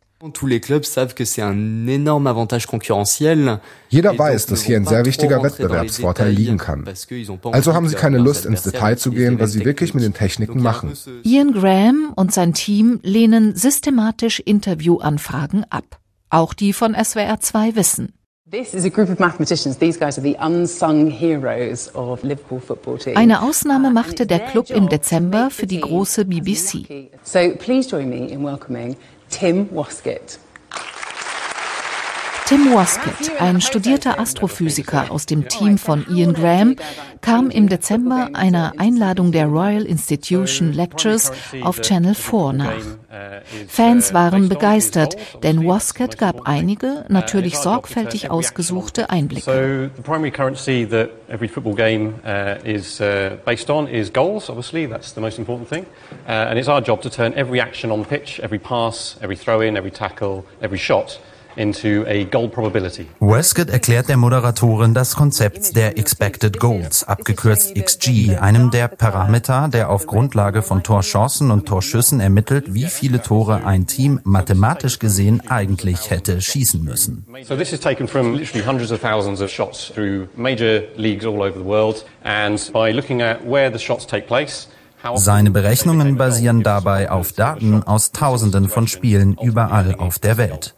Jeder 3.89 4.17
weiß, 4.17 4.45
dass 4.47 4.61
hier 4.63 4.75
ein 4.75 4.85
sehr 4.85 5.05
wichtiger 5.05 5.41
Wettbewerbsvorteil 5.41 6.29
liegen 6.29 6.57
kann. 6.57 6.83
Also 7.43 7.73
haben 7.73 7.87
sie 7.87 7.95
keine 7.95 8.17
Lust, 8.17 8.45
ins 8.45 8.63
Detail 8.63 8.97
zu 8.97 9.11
gehen, 9.11 9.39
was 9.39 9.53
sie 9.53 9.63
wirklich 9.63 9.93
mit 9.93 10.03
den 10.03 10.13
Techniken 10.13 10.61
machen. 10.61 10.91
Ian 11.23 11.53
Graham 11.53 12.11
und 12.17 12.33
sein 12.33 12.53
Team 12.53 12.99
lehnen 13.01 13.55
systematisch 13.55 14.41
Interviewanfragen 14.41 15.65
ab. 15.69 15.99
Auch 16.29 16.53
die 16.53 16.73
von 16.73 16.93
SWR 16.95 17.39
2 17.39 17.75
wissen. 17.75 18.13
Eine 23.15 23.41
Ausnahme 23.41 23.91
machte 23.91 24.25
der 24.25 24.39
Club 24.39 24.69
im 24.71 24.89
Dezember 24.89 25.49
für 25.51 25.67
die 25.67 25.79
große 25.79 26.25
BBC. 26.25 27.11
So 27.23 27.39
please 27.57 27.89
join 27.89 28.09
me 28.09 28.27
in 28.27 28.43
welcoming 28.43 28.97
Tim 29.29 29.69
Woskett. 29.71 30.39
Tim 32.49 32.73
Woskett, 32.73 33.39
ein 33.39 33.61
studierter 33.61 34.19
Astrophysiker 34.19 35.11
aus 35.11 35.27
dem 35.27 35.47
Team 35.49 35.77
von 35.77 36.03
Ian 36.09 36.33
Graham, 36.33 36.77
kam 37.21 37.51
im 37.51 37.69
Dezember 37.69 38.29
einer 38.33 38.73
Einladung 38.79 39.31
der 39.31 39.45
Royal 39.45 39.83
Institution 39.83 40.73
Lectures 40.73 41.31
auf 41.61 41.79
Channel 41.81 42.15
4 42.15 42.53
nach. 42.53 42.73
Fans 43.67 44.15
waren 44.15 44.49
begeistert, 44.49 45.15
denn 45.43 45.63
Woskett 45.63 46.17
gab 46.17 46.47
einige, 46.47 47.05
natürlich 47.07 47.55
sorgfältig 47.55 48.31
ausgesuchte 48.31 49.11
Einblicke. 49.11 49.91
Every 51.31 51.47
football 51.47 51.75
game 51.75 52.15
uh, 52.25 52.55
is 52.67 52.99
uh, 52.99 53.37
based 53.45 53.69
on 53.69 53.87
is 53.87 54.11
goals, 54.11 54.49
obviously, 54.49 54.87
that's 54.87 55.13
the 55.13 55.21
most 55.21 55.37
important 55.37 55.69
thing. 55.69 55.85
Uh, 56.27 56.49
and 56.49 56.57
it's 56.57 56.67
our 56.67 56.81
job 56.81 57.03
to 57.03 57.09
turn 57.11 57.33
every 57.35 57.61
action 57.61 57.91
on 57.91 58.01
the 58.01 58.07
pitch, 58.09 58.39
every 58.39 58.57
pass, 58.57 59.17
every 59.21 59.35
throw-in, 59.35 59.77
every 59.77 59.91
tackle, 59.91 60.43
every 60.59 60.79
shot 60.79 61.19
Westcott 63.19 63.69
erklärt 63.69 64.07
der 64.07 64.17
Moderatorin 64.17 64.93
das 64.93 65.15
Konzept 65.15 65.75
der 65.75 65.97
Expected 65.97 66.59
Goals, 66.59 67.03
abgekürzt 67.03 67.73
XG, 67.75 68.37
einem 68.37 68.71
der 68.71 68.87
Parameter, 68.87 69.67
der 69.67 69.89
auf 69.89 70.05
Grundlage 70.05 70.61
von 70.61 70.83
Torchancen 70.83 71.51
und 71.51 71.65
Torschüssen 71.67 72.19
ermittelt, 72.19 72.73
wie 72.73 72.85
viele 72.85 73.21
Tore 73.21 73.65
ein 73.65 73.87
Team 73.87 74.19
mathematisch 74.23 74.99
gesehen 74.99 75.41
eigentlich 75.49 76.09
hätte 76.11 76.39
schießen 76.39 76.83
müssen. 76.83 77.25
So 77.43 77.55
this 77.55 77.73
is 77.73 77.79
taken 77.79 78.07
from 78.07 78.35
literally 78.35 78.65
hundreds 78.65 78.91
of 78.91 79.01
thousands 79.01 79.41
of 79.41 79.49
shots 79.49 79.91
through 79.93 80.27
major 80.35 80.83
leagues 80.95 81.25
all 81.25 81.41
over 81.41 81.53
the 81.57 81.65
world 81.65 82.05
and 82.23 82.71
by 82.71 82.91
looking 82.91 83.21
at 83.21 83.39
where 83.45 83.71
the 83.71 83.79
shots 83.79 84.05
take 84.05 84.27
place 84.27 84.67
seine 85.15 85.51
Berechnungen 85.51 86.17
basieren 86.17 86.61
dabei 86.61 87.09
auf 87.09 87.31
Daten 87.31 87.83
aus 87.83 88.11
Tausenden 88.11 88.67
von 88.67 88.87
Spielen 88.87 89.37
überall 89.41 89.95
auf 89.95 90.19
der 90.19 90.37
Welt. 90.37 90.75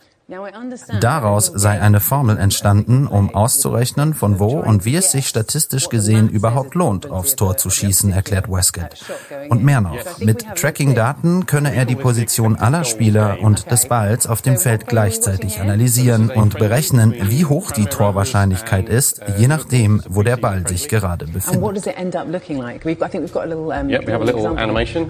Daraus 1.01 1.51
sei 1.53 1.81
eine 1.81 1.99
Formel 1.99 2.37
entstanden, 2.37 3.07
um 3.07 3.35
auszurechnen, 3.35 4.13
von 4.13 4.39
wo 4.39 4.59
und 4.59 4.85
wie 4.85 4.95
es 4.95 5.11
sich 5.11 5.27
statistisch 5.27 5.89
gesehen 5.89 6.29
überhaupt 6.29 6.75
lohnt, 6.75 7.11
aufs 7.11 7.35
Tor 7.35 7.57
zu 7.57 7.69
schießen, 7.69 8.11
erklärt 8.11 8.49
Westcott. 8.49 9.03
Und 9.49 9.63
mehr 9.63 9.81
noch, 9.81 10.19
mit 10.19 10.45
Tracking-Daten 10.55 11.45
könne 11.47 11.75
er 11.75 11.85
die 11.85 11.95
Position 11.95 12.55
aller 12.55 12.85
Spieler 12.85 13.39
und 13.41 13.69
des 13.71 13.87
Balls 13.87 14.27
auf 14.27 14.41
dem 14.41 14.57
Feld 14.57 14.87
gleichzeitig 14.87 15.59
analysieren 15.59 16.29
und 16.29 16.57
berechnen, 16.57 17.13
wie 17.19 17.45
hoch 17.45 17.71
die 17.71 17.85
Torwahrscheinlichkeit 17.85 18.87
ist, 18.87 19.21
je 19.37 19.47
nachdem, 19.47 20.01
wo 20.07 20.23
der 20.23 20.37
Ball 20.37 20.65
sich 20.67 20.87
gerade 20.87 21.25
befindet. 21.25 21.61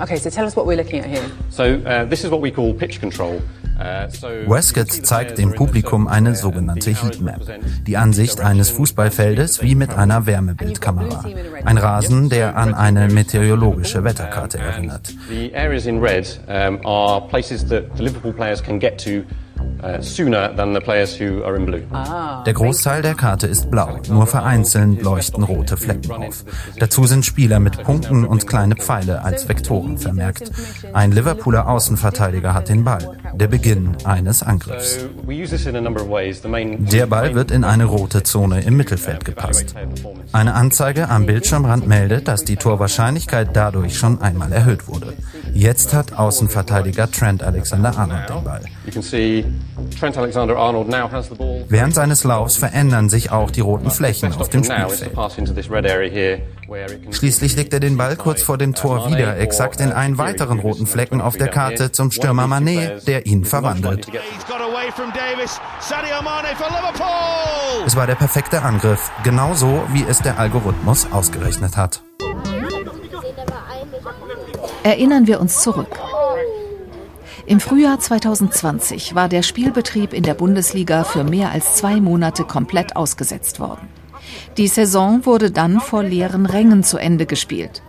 Okay, 0.02 0.18
so 0.18 0.30
tell 0.30 0.46
us 0.46 0.56
what 0.56 0.66
we're 0.66 0.76
looking 0.76 1.00
at 1.00 1.06
here. 1.06 1.22
So 1.50 1.64
uh, 1.64 2.06
this 2.10 2.24
is 2.24 2.32
what 2.32 2.42
we 2.42 2.52
call 2.52 2.74
pitch 2.74 3.00
control. 3.00 3.42
Westcott 4.48 4.92
zeigt 4.92 5.38
dem 5.38 5.54
Publikum 5.54 6.08
eine 6.08 6.36
sogenannte 6.36 6.92
Heatmap, 6.92 7.42
die 7.88 7.98
Ansicht 7.98 8.40
eines 8.40 8.70
Fußballfeldes 8.70 9.62
wie 9.62 9.76
mit 9.76 9.94
einer 9.94 10.26
Wärmebildkamera. 10.26 11.26
Ein 11.66 11.78
Rasen, 11.78 12.30
der 12.30 12.56
an 12.58 12.74
eine 12.74 13.08
meteorologische 13.08 14.04
Wetterkarte 14.04 14.60
erinnert. 14.60 15.14
Uh, 21.92 21.96
ah. 21.96 22.44
Der 22.46 22.54
Großteil 22.54 23.02
der 23.02 23.16
Karte 23.16 23.48
ist 23.48 23.72
blau, 23.72 24.00
nur 24.10 24.28
vereinzelt 24.28 25.02
leuchten 25.02 25.44
rote 25.44 25.78
Flecken 25.78 26.12
auf. 26.12 26.46
Dazu 26.80 27.06
sind 27.06 27.26
Spieler 27.26 27.60
mit 27.60 27.84
Punkten 27.84 28.26
und 28.26 28.48
kleine 28.48 28.76
Pfeile 28.76 29.24
als 29.24 29.48
Vektoren 29.50 29.98
vermerkt. 29.98 30.52
Ein 30.94 31.12
Liverpooler 31.12 31.68
Außenverteidiger 31.68 32.54
hat 32.54 32.70
den 32.70 32.84
Ball, 32.84 33.18
der 33.34 33.48
Beginn 33.48 33.98
eines 34.04 34.44
Angriffs. 34.44 35.00
Der 35.28 37.06
Ball 37.08 37.36
wird 37.36 37.52
in 37.52 37.64
eine 37.64 37.86
rote 37.86 38.24
Zone 38.24 38.62
im 38.62 38.78
Mittelfeld 38.78 39.26
gepasst. 39.26 39.76
Eine 40.32 40.54
Anzeige 40.54 41.10
am 41.10 41.26
Bildschirmrand 41.26 41.88
meldet, 41.88 42.28
dass 42.28 42.44
die 42.44 42.56
Torwahrscheinlichkeit 42.56 43.50
dadurch 43.54 43.98
schon 43.98 44.22
einmal 44.22 44.52
erhöht 44.52 44.88
wurde. 44.88 45.14
Jetzt 45.54 45.94
hat 45.94 46.14
Außenverteidiger 46.14 47.10
Trent 47.12 47.44
Alexander-Arnold 47.44 48.30
den 48.30 48.44
Ball. 48.44 48.62
Während 51.70 51.96
seines 51.96 52.24
Laufs 52.24 52.58
verändern 52.58 53.10
sich 53.10 53.32
auch 53.32 53.52
die 53.52 53.62
roten 53.62 53.92
Flächen 53.92 54.34
auf 54.34 54.50
dem 54.50 54.64
Spielfeld. 54.64 55.12
Schließlich 57.12 57.56
legt 57.56 57.74
er 57.74 57.80
den 57.80 57.98
Ball 57.98 58.16
kurz 58.16 58.42
vor 58.42 58.58
dem 58.58 58.74
Tor 58.74 59.10
wieder, 59.10 59.38
exakt 59.38 59.82
in 59.82 59.92
einen 59.92 60.18
weiteren 60.18 60.60
roten 60.60 60.88
Flecken 60.88 61.22
auf 61.22 61.38
der 61.38 61.50
Karte 61.50 61.92
zum 61.92 62.12
Stürmer 62.12 62.46
Mané, 62.46 63.04
der 63.06 63.26
ihn 63.26 63.46
verwandelt. 63.46 64.08
Es 67.86 67.96
war 67.96 68.08
der 68.08 68.16
perfekte 68.16 68.62
Angriff, 68.62 69.12
genauso 69.24 69.84
wie 69.92 70.06
es 70.08 70.20
der 70.20 70.40
Algorithmus 70.40 71.08
ausgerechnet 71.12 71.78
hat. 71.78 72.04
Erinnern 74.84 75.28
wir 75.28 75.40
uns 75.40 75.62
zurück. 75.62 76.00
Im 77.52 77.60
Frühjahr 77.60 78.00
2020 78.00 79.14
war 79.14 79.28
der 79.28 79.44
Spielbetrieb 79.44 80.14
in 80.14 80.24
der 80.24 80.36
Bundesliga 80.36 81.04
für 81.04 81.26
mehr 81.26 81.52
als 81.52 81.74
zwei 81.74 82.00
Monate 82.00 82.46
komplett 82.46 82.96
ausgesetzt 82.96 83.60
worden. 83.60 83.90
Die 84.56 84.70
Saison 84.70 85.26
wurde 85.26 85.52
dann 85.52 85.82
vor 85.82 86.02
leeren 86.02 86.46
Rängen 86.46 86.82
zu 86.82 86.98
Ende 86.98 87.26
gespielt. 87.26 87.84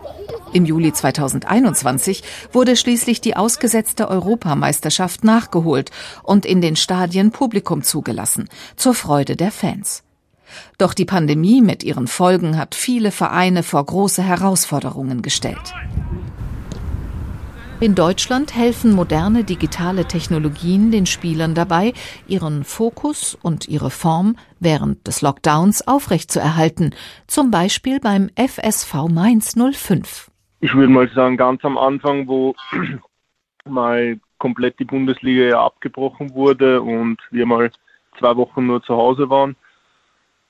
Im 0.52 0.64
Juli 0.64 0.92
2021 0.92 2.24
wurde 2.50 2.74
schließlich 2.74 3.20
die 3.20 3.36
ausgesetzte 3.36 4.08
Europameisterschaft 4.08 5.22
nachgeholt 5.22 5.92
und 6.24 6.44
in 6.44 6.60
den 6.60 6.74
Stadien 6.74 7.30
Publikum 7.30 7.84
zugelassen, 7.84 8.48
zur 8.74 8.94
Freude 8.94 9.36
der 9.36 9.52
Fans. 9.52 10.02
Doch 10.76 10.92
die 10.92 11.04
Pandemie 11.04 11.62
mit 11.62 11.84
ihren 11.84 12.08
Folgen 12.08 12.58
hat 12.58 12.74
viele 12.74 13.12
Vereine 13.12 13.62
vor 13.62 13.86
große 13.86 14.24
Herausforderungen 14.24 15.22
gestellt. 15.22 15.72
In 17.80 17.94
Deutschland 17.94 18.54
helfen 18.54 18.92
moderne 18.92 19.44
digitale 19.44 20.06
Technologien 20.06 20.90
den 20.90 21.06
Spielern 21.06 21.54
dabei, 21.54 21.92
ihren 22.28 22.64
Fokus 22.64 23.34
und 23.34 23.68
ihre 23.68 23.90
Form 23.90 24.36
während 24.60 25.06
des 25.06 25.20
Lockdowns 25.20 25.86
aufrechtzuerhalten, 25.86 26.94
zum 27.26 27.50
Beispiel 27.50 27.98
beim 27.98 28.30
FSV 28.36 29.08
Mainz 29.10 29.54
05. 29.56 30.30
Ich 30.60 30.74
würde 30.74 30.92
mal 30.92 31.08
sagen, 31.08 31.36
ganz 31.36 31.64
am 31.64 31.76
Anfang, 31.76 32.28
wo 32.28 32.54
mal 33.64 34.18
komplett 34.38 34.78
die 34.78 34.84
Bundesliga 34.84 35.42
ja 35.42 35.64
abgebrochen 35.64 36.34
wurde 36.34 36.82
und 36.82 37.18
wir 37.30 37.46
mal 37.46 37.70
zwei 38.18 38.36
Wochen 38.36 38.66
nur 38.66 38.82
zu 38.82 38.96
Hause 38.96 39.28
waren, 39.28 39.56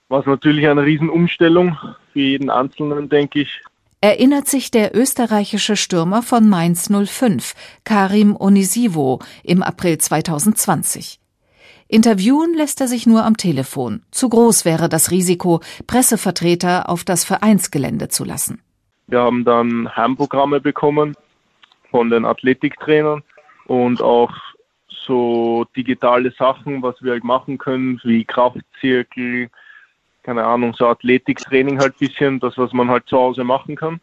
war 0.09 0.21
es 0.21 0.27
natürlich 0.27 0.69
eine 0.69 0.83
Riesenumstellung 0.83 1.79
für 2.13 2.21
jeden 2.21 2.51
Einzelnen, 2.51 3.09
denke 3.09 3.41
ich 3.41 3.63
erinnert 4.03 4.49
sich 4.49 4.71
der 4.71 4.95
österreichische 4.95 5.77
Stürmer 5.77 6.23
von 6.23 6.49
Mainz 6.49 6.91
05, 6.91 7.55
Karim 7.85 8.37
Onisivo, 8.37 9.21
im 9.45 9.63
April 9.63 9.97
2020. 9.97 11.21
Interviewen 11.87 12.53
lässt 12.55 12.81
er 12.81 12.89
sich 12.89 13.07
nur 13.07 13.25
am 13.25 13.37
Telefon. 13.37 14.03
Zu 14.11 14.29
groß 14.29 14.65
wäre 14.65 14.89
das 14.89 15.13
Risiko, 15.13 15.61
Pressevertreter 15.87 16.89
auf 16.89 17.05
das 17.05 17.25
Vereinsgelände 17.25 18.09
zu 18.09 18.25
lassen. 18.25 18.61
Wir 19.07 19.21
haben 19.21 19.45
dann 19.45 19.95
Heimprogramme 19.95 20.61
bekommen 20.61 21.15
von 21.91 22.11
den 22.11 22.25
Athletiktrainern 22.25 23.23
und 23.67 24.03
auch 24.03 24.33
so 25.07 25.65
digitale 25.77 26.33
Sachen, 26.33 26.83
was 26.83 26.97
wir 27.03 27.13
halt 27.13 27.25
machen 27.25 27.59
können, 27.59 28.01
wie 28.03 28.25
Kraftzirkel, 28.25 29.49
keine 30.23 30.45
Ahnung, 30.45 30.75
so 30.75 30.87
Athletiktraining 30.87 31.79
halt 31.79 31.99
bisschen, 31.99 32.41
das, 32.41 32.57
was 32.59 32.73
man 32.73 32.89
halt 32.89 33.07
zu 33.07 33.17
Hause 33.17 33.45
machen 33.45 33.77
kann. 33.77 34.01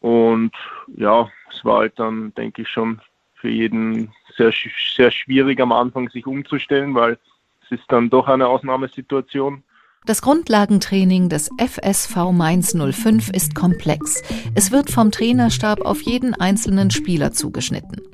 Und 0.00 0.52
ja, 0.96 1.28
es 1.50 1.64
war 1.64 1.78
halt 1.78 1.98
dann, 1.98 2.34
denke 2.34 2.62
ich, 2.62 2.68
schon 2.68 3.00
für 3.34 3.48
jeden 3.48 4.12
sehr, 4.36 4.52
sehr 4.96 5.10
schwierig 5.10 5.60
am 5.60 5.72
Anfang 5.72 6.08
sich 6.10 6.26
umzustellen, 6.26 6.94
weil 6.94 7.18
es 7.62 7.78
ist 7.78 7.84
dann 7.88 8.10
doch 8.10 8.28
eine 8.28 8.46
Ausnahmesituation. 8.46 9.62
Das 10.06 10.20
Grundlagentraining 10.20 11.30
des 11.30 11.48
FSV 11.56 12.32
Mainz 12.32 12.74
05 12.74 13.30
ist 13.30 13.54
komplex. 13.54 14.22
Es 14.54 14.70
wird 14.70 14.90
vom 14.90 15.10
Trainerstab 15.10 15.80
auf 15.80 16.02
jeden 16.02 16.34
einzelnen 16.34 16.90
Spieler 16.90 17.32
zugeschnitten. 17.32 18.13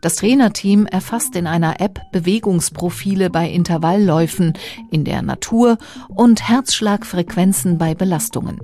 Das 0.00 0.16
Trainerteam 0.16 0.86
erfasst 0.86 1.36
in 1.36 1.46
einer 1.46 1.80
App 1.80 2.00
Bewegungsprofile 2.12 3.30
bei 3.30 3.48
Intervallläufen 3.48 4.54
in 4.90 5.04
der 5.04 5.22
Natur 5.22 5.78
und 6.08 6.48
Herzschlagfrequenzen 6.48 7.78
bei 7.78 7.94
Belastungen. 7.94 8.58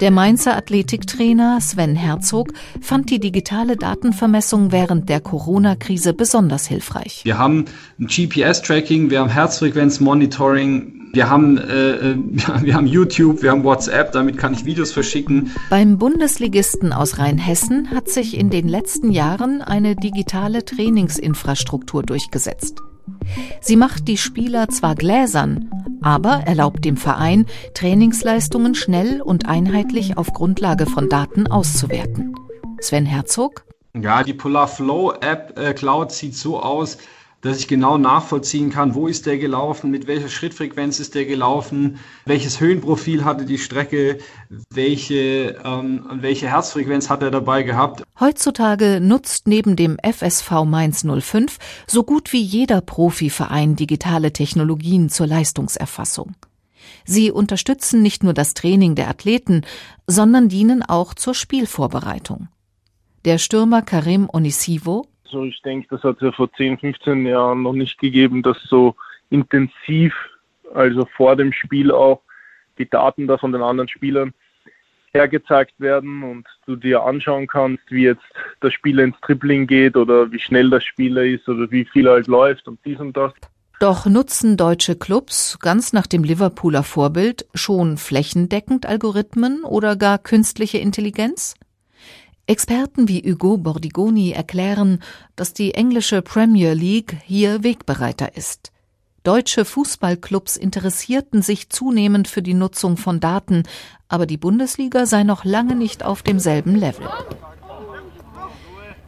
Der 0.00 0.10
Mainzer 0.10 0.56
Athletiktrainer 0.56 1.60
Sven 1.60 1.94
Herzog 1.94 2.52
fand 2.80 3.10
die 3.10 3.20
digitale 3.20 3.76
Datenvermessung 3.76 4.72
während 4.72 5.08
der 5.08 5.20
Corona-Krise 5.20 6.12
besonders 6.12 6.66
hilfreich. 6.66 7.20
Wir 7.24 7.38
haben 7.38 7.66
ein 8.00 8.08
GPS-Tracking, 8.08 9.10
wir 9.10 9.20
haben 9.20 9.30
Herzfrequenz-Monitoring, 9.30 11.01
wir 11.12 11.28
haben, 11.28 11.58
äh, 11.58 12.12
äh 12.12 12.16
wir 12.62 12.74
haben 12.74 12.86
YouTube, 12.86 13.42
wir 13.42 13.50
haben 13.50 13.64
WhatsApp, 13.64 14.12
damit 14.12 14.38
kann 14.38 14.54
ich 14.54 14.64
Videos 14.64 14.92
verschicken. 14.92 15.50
Beim 15.70 15.98
Bundesligisten 15.98 16.92
aus 16.92 17.18
Rheinhessen 17.18 17.90
hat 17.90 18.08
sich 18.08 18.36
in 18.36 18.50
den 18.50 18.68
letzten 18.68 19.10
Jahren 19.10 19.62
eine 19.62 19.94
digitale 19.94 20.64
Trainingsinfrastruktur 20.64 22.02
durchgesetzt. 22.02 22.80
Sie 23.60 23.76
macht 23.76 24.08
die 24.08 24.16
Spieler 24.16 24.68
zwar 24.68 24.94
gläsern, 24.94 25.70
aber 26.02 26.42
erlaubt 26.46 26.84
dem 26.84 26.96
Verein, 26.96 27.46
Trainingsleistungen 27.74 28.74
schnell 28.74 29.20
und 29.20 29.46
einheitlich 29.46 30.16
auf 30.16 30.32
Grundlage 30.32 30.86
von 30.86 31.08
Daten 31.08 31.46
auszuwerten. 31.46 32.34
Sven 32.80 33.06
Herzog? 33.06 33.64
Ja, 33.94 34.22
die 34.22 34.34
Polar 34.34 34.68
Flow 34.68 35.12
App 35.20 35.58
äh, 35.58 35.74
Cloud 35.74 36.12
sieht 36.12 36.34
so 36.34 36.60
aus, 36.60 36.98
dass 37.42 37.58
ich 37.58 37.68
genau 37.68 37.98
nachvollziehen 37.98 38.70
kann, 38.70 38.94
wo 38.94 39.08
ist 39.08 39.26
der 39.26 39.36
gelaufen, 39.36 39.90
mit 39.90 40.06
welcher 40.06 40.28
Schrittfrequenz 40.28 41.00
ist 41.00 41.14
der 41.14 41.26
gelaufen, 41.26 41.98
welches 42.24 42.60
Höhenprofil 42.60 43.24
hatte 43.24 43.44
die 43.44 43.58
Strecke, 43.58 44.18
welche, 44.70 45.60
ähm, 45.64 46.06
welche 46.12 46.48
Herzfrequenz 46.48 47.10
hat 47.10 47.22
er 47.22 47.32
dabei 47.32 47.64
gehabt. 47.64 48.04
Heutzutage 48.20 49.00
nutzt 49.02 49.48
neben 49.48 49.74
dem 49.74 49.98
FSV 50.02 50.64
Mainz 50.64 51.04
05 51.04 51.58
so 51.88 52.04
gut 52.04 52.32
wie 52.32 52.42
jeder 52.42 52.80
Profiverein 52.80 53.74
digitale 53.74 54.32
Technologien 54.32 55.08
zur 55.08 55.26
Leistungserfassung. 55.26 56.36
Sie 57.04 57.32
unterstützen 57.32 58.02
nicht 58.02 58.22
nur 58.22 58.34
das 58.34 58.54
Training 58.54 58.94
der 58.94 59.08
Athleten, 59.08 59.62
sondern 60.06 60.48
dienen 60.48 60.84
auch 60.84 61.14
zur 61.14 61.34
Spielvorbereitung. 61.34 62.48
Der 63.24 63.38
Stürmer 63.38 63.82
Karim 63.82 64.28
Onisivo 64.32 65.06
also 65.32 65.44
ich 65.44 65.62
denke, 65.62 65.88
das 65.90 66.02
hat 66.02 66.16
es 66.16 66.22
ja 66.22 66.32
vor 66.32 66.52
10, 66.52 66.78
15 66.78 67.26
Jahren 67.26 67.62
noch 67.62 67.72
nicht 67.72 67.98
gegeben, 67.98 68.42
dass 68.42 68.62
so 68.64 68.94
intensiv, 69.30 70.14
also 70.74 71.06
vor 71.16 71.36
dem 71.36 71.52
Spiel 71.52 71.90
auch, 71.90 72.20
die 72.78 72.88
Daten 72.88 73.26
da 73.26 73.38
von 73.38 73.52
den 73.52 73.62
anderen 73.62 73.88
Spielern 73.88 74.32
hergezeigt 75.12 75.74
werden 75.78 76.22
und 76.22 76.46
du 76.66 76.76
dir 76.76 77.02
anschauen 77.04 77.46
kannst, 77.46 77.84
wie 77.90 78.04
jetzt 78.04 78.24
der 78.62 78.70
Spieler 78.70 79.04
ins 79.04 79.20
Tripling 79.20 79.66
geht 79.66 79.96
oder 79.96 80.32
wie 80.32 80.38
schnell 80.38 80.70
der 80.70 80.80
Spieler 80.80 81.22
ist 81.24 81.48
oder 81.48 81.70
wie 81.70 81.84
viel 81.84 82.06
er 82.06 82.14
halt 82.14 82.26
läuft 82.26 82.66
und 82.66 82.78
dies 82.84 82.98
und 82.98 83.16
das. 83.16 83.32
Doch 83.78 84.06
nutzen 84.06 84.56
deutsche 84.56 84.96
Clubs 84.96 85.58
ganz 85.60 85.92
nach 85.92 86.06
dem 86.06 86.24
Liverpooler 86.24 86.82
Vorbild 86.82 87.46
schon 87.52 87.96
flächendeckend 87.96 88.86
Algorithmen 88.86 89.64
oder 89.64 89.96
gar 89.96 90.18
künstliche 90.18 90.78
Intelligenz? 90.78 91.54
Experten 92.46 93.08
wie 93.08 93.22
Hugo 93.22 93.56
Bordigoni 93.56 94.32
erklären, 94.32 95.00
dass 95.36 95.52
die 95.52 95.74
englische 95.74 96.22
Premier 96.22 96.74
League 96.74 97.16
hier 97.24 97.62
Wegbereiter 97.62 98.36
ist. 98.36 98.72
Deutsche 99.22 99.64
Fußballclubs 99.64 100.56
interessierten 100.56 101.42
sich 101.42 101.68
zunehmend 101.68 102.26
für 102.26 102.42
die 102.42 102.54
Nutzung 102.54 102.96
von 102.96 103.20
Daten, 103.20 103.62
aber 104.08 104.26
die 104.26 104.36
Bundesliga 104.36 105.06
sei 105.06 105.22
noch 105.22 105.44
lange 105.44 105.76
nicht 105.76 106.04
auf 106.04 106.22
demselben 106.22 106.74
Level. 106.74 107.08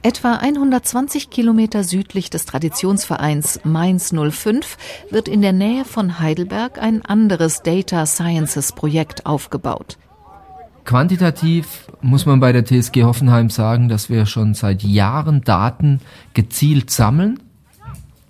Etwa 0.03 0.35
120 0.35 1.31
Kilometer 1.31 1.83
südlich 1.83 2.31
des 2.31 2.45
Traditionsvereins 2.45 3.61
Mainz 3.65 4.13
05 4.13 4.77
wird 5.11 5.27
in 5.27 5.41
der 5.41 5.55
Nähe 5.55 5.85
von 5.85 6.21
Heidelberg 6.21 6.79
ein 6.79 7.05
anderes 7.05 7.63
Data 7.63 8.07
Sciences 8.07 8.73
Projekt 8.73 9.27
aufgebaut. 9.27 9.99
Quantitativ 10.85 11.89
muss 12.03 12.27
man 12.27 12.41
bei 12.41 12.53
der 12.53 12.65
TSG 12.65 13.05
Hoffenheim 13.05 13.49
sagen, 13.49 13.89
dass 13.89 14.11
wir 14.11 14.27
schon 14.27 14.53
seit 14.53 14.83
Jahren 14.83 15.41
Daten 15.41 16.01
gezielt 16.35 16.91
sammeln 16.91 17.41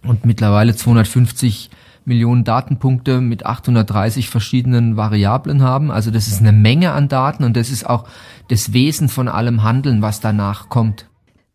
und 0.04 0.24
mittlerweile 0.24 0.76
250 0.76 1.70
Millionen 2.04 2.44
Datenpunkte 2.44 3.20
mit 3.20 3.46
830 3.46 4.28
verschiedenen 4.28 4.96
Variablen 4.96 5.62
haben. 5.62 5.90
Also 5.90 6.10
das 6.10 6.28
ist 6.28 6.40
eine 6.40 6.52
Menge 6.52 6.92
an 6.92 7.08
Daten 7.08 7.44
und 7.44 7.56
das 7.56 7.70
ist 7.70 7.88
auch 7.88 8.06
das 8.48 8.72
Wesen 8.72 9.08
von 9.08 9.26
allem 9.26 9.62
Handeln, 9.62 10.02
was 10.02 10.20
danach 10.20 10.68
kommt. 10.68 11.06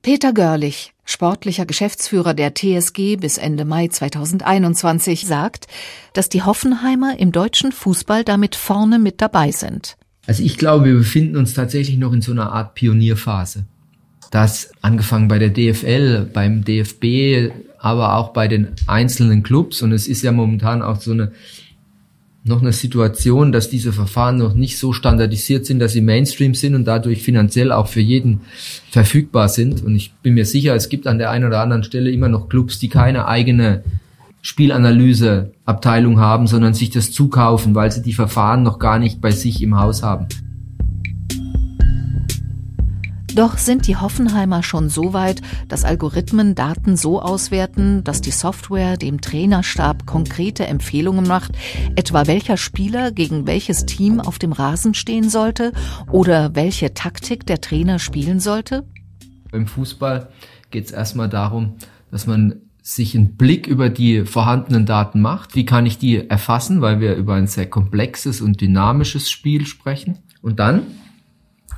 Peter 0.01 0.33
Görlich, 0.33 0.93
sportlicher 1.05 1.65
Geschäftsführer 1.65 2.33
der 2.33 2.55
TSG 2.55 3.17
bis 3.17 3.38
Ende 3.38 3.63
Mai 3.63 3.89
2021, 3.89 5.27
sagt, 5.27 5.67
dass 6.13 6.29
die 6.29 6.41
Hoffenheimer 6.41 7.19
im 7.19 7.31
deutschen 7.31 7.71
Fußball 7.71 8.23
damit 8.23 8.55
vorne 8.55 8.97
mit 8.97 9.21
dabei 9.21 9.51
sind. 9.51 9.97
Also 10.30 10.44
ich 10.44 10.60
glaube, 10.60 10.86
wir 10.86 10.94
befinden 10.94 11.38
uns 11.38 11.56
tatsächlich 11.56 11.98
noch 11.98 12.13
in 12.13 12.22
so 12.22 12.32
einer 12.32 12.52
Art 12.52 12.76
Pionierphase. 12.76 13.65
Das 14.30 14.72
angefangen 14.80 15.28
bei 15.28 15.39
der 15.39 15.50
DFL, 15.50 16.30
beim 16.32 16.63
DFB, 16.63 17.52
aber 17.80 18.15
auch 18.15 18.32
bei 18.32 18.48
den 18.48 18.68
einzelnen 18.86 19.42
Clubs. 19.42 19.82
Und 19.82 19.92
es 19.92 20.08
ist 20.08 20.22
ja 20.22 20.32
momentan 20.32 20.84
auch 20.84 21.02
so 21.02 21.13
eine 21.13 21.32
noch 22.44 22.62
eine 22.62 22.74
Situation, 22.74 23.52
dass 23.52 23.72
diese 23.72 23.92
Verfahren 23.92 24.38
noch 24.38 24.54
nicht 24.54 24.78
so 24.78 24.94
standardisiert 24.94 25.65
sind, 25.65 25.80
dass 25.80 25.94
sie 25.94 26.02
Mainstream 26.02 26.54
sind 26.54 26.76
und 26.76 26.86
dadurch 26.86 27.24
finanziell 27.24 27.72
auch 27.72 27.88
für 27.88 28.00
jeden 28.00 28.42
verfügbar 28.92 29.50
sind. 29.50 29.84
Und 29.84 29.96
ich 29.96 30.13
bin 30.22 30.36
mir 30.36 30.46
sicher, 30.46 30.76
es 30.76 30.89
gibt 30.89 31.08
an 31.08 31.18
der 31.18 31.32
einen 31.32 31.46
oder 31.46 31.60
anderen 31.60 31.84
Stelle 31.84 32.12
immer 32.12 32.30
noch 32.30 32.50
Clubs, 32.50 32.78
die 32.78 32.89
keine 32.89 33.28
eigene 33.28 33.84
Spielanalyseabteilung 34.41 36.19
haben, 36.19 36.47
sondern 36.47 36.73
sich 36.73 36.89
das 36.89 37.12
zukaufen, 37.12 37.75
weil 37.75 37.91
sie 37.91 38.02
die 38.02 38.13
Verfahren 38.13 38.63
noch 38.63 38.80
gar 38.80 38.99
nicht 38.99 39.21
bei 39.21 39.32
sich 39.32 39.62
im 39.62 39.78
Haus 39.78 40.04
haben. 40.04 40.28
Doch 43.36 43.58
sind 43.58 43.88
die 43.88 43.95
Hoffenheimer 43.95 44.63
schon 44.63 44.89
so 44.89 45.13
weit, 45.13 45.41
dass 45.67 45.86
Algorithmen 45.86 46.56
Daten 46.56 46.97
so 46.97 47.21
auswerten, 47.21 48.04
dass 48.04 48.21
die 48.21 48.32
Software 48.32 48.97
dem 48.97 49.21
Trainerstab 49.21 50.06
konkrete 50.06 50.65
Empfehlungen 50.65 51.28
macht, 51.28 51.52
etwa 51.95 52.25
welcher 52.28 52.58
Spieler 52.58 53.12
gegen 53.12 53.45
welches 53.45 53.86
Team 53.86 54.19
auf 54.19 54.39
dem 54.39 54.52
Rasen 54.52 54.93
stehen 54.93 55.30
sollte 55.30 55.73
oder 56.12 56.56
welche 56.56 56.93
Taktik 56.93 57.45
der 57.45 57.62
Trainer 57.62 57.99
spielen 57.99 58.39
sollte? 58.39 58.86
Beim 59.52 59.67
Fußball 59.67 60.28
geht 60.71 60.88
es 60.88 60.91
erstmal 60.91 61.30
darum, 61.30 61.75
dass 62.12 62.25
man 62.25 62.62
sich 62.95 63.15
einen 63.15 63.36
Blick 63.36 63.67
über 63.67 63.89
die 63.89 64.25
vorhandenen 64.25 64.86
Daten 64.86 65.21
macht. 65.21 65.56
Wie 65.56 65.65
kann 65.65 65.86
ich 65.86 65.97
die 65.97 66.30
erfassen, 66.30 66.82
weil 66.82 66.99
wir 66.99 67.15
über 67.15 67.36
ein 67.36 67.47
sehr 67.47 67.69
komplexes 67.69 68.41
und 68.41 68.62
dynamisches 68.62 69.30
Spiel 69.30 69.65
sprechen. 69.67 70.17
Und 70.41 70.60
dann 70.60 70.84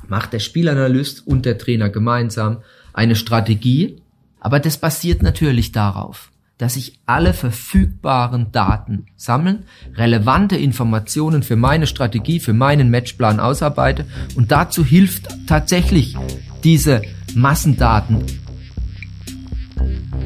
macht 0.08 0.34
der 0.34 0.40
Spielanalyst 0.40 1.26
und 1.28 1.46
der 1.46 1.58
Trainer 1.58 1.90
gemeinsam 1.90 2.60
eine 2.94 3.16
Strategie. 3.16 4.02
Aber 4.40 4.60
das 4.60 4.78
basiert 4.78 5.22
natürlich 5.22 5.72
darauf, 5.72 6.32
dass 6.58 6.76
ich 6.76 7.00
alle 7.06 7.34
verfügbaren 7.34 8.52
Daten 8.52 9.08
sammeln, 9.16 9.66
relevante 9.96 10.56
Informationen 10.56 11.44
für 11.44 11.56
meine 11.56 11.88
Strategie, 11.88 12.40
für 12.40 12.54
meinen 12.54 12.90
Matchplan 12.90 13.40
ausarbeite 13.40 14.06
und 14.36 14.52
dazu 14.52 14.86
hilft 14.86 15.28
tatsächlich 15.48 16.16
diese 16.64 17.02
Massendaten 17.36 18.24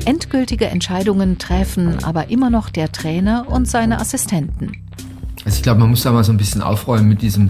Endgültige 0.05 0.67
Entscheidungen 0.67 1.39
treffen 1.39 2.03
aber 2.03 2.29
immer 2.29 2.51
noch 2.51 2.69
der 2.69 2.91
Trainer 2.91 3.47
und 3.49 3.67
seine 3.67 3.99
Assistenten. 3.99 4.71
Also 5.43 5.57
ich 5.57 5.63
glaube, 5.63 5.79
man 5.79 5.89
muss 5.89 6.03
da 6.03 6.11
mal 6.11 6.23
so 6.23 6.31
ein 6.31 6.37
bisschen 6.37 6.61
aufräumen 6.61 7.09
mit 7.09 7.21
diesem 7.21 7.49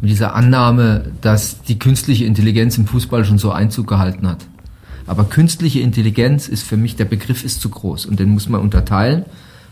mit 0.00 0.10
dieser 0.10 0.34
Annahme, 0.34 1.12
dass 1.20 1.60
die 1.62 1.78
künstliche 1.78 2.24
Intelligenz 2.24 2.78
im 2.78 2.86
Fußball 2.86 3.24
schon 3.24 3.38
so 3.38 3.52
Einzug 3.52 3.86
gehalten 3.86 4.26
hat. 4.26 4.46
Aber 5.06 5.24
künstliche 5.24 5.80
Intelligenz 5.80 6.48
ist 6.48 6.62
für 6.62 6.76
mich, 6.76 6.96
der 6.96 7.04
Begriff 7.04 7.44
ist 7.44 7.60
zu 7.60 7.68
groß 7.68 8.06
und 8.06 8.18
den 8.18 8.30
muss 8.30 8.48
man 8.48 8.60
unterteilen, 8.60 9.26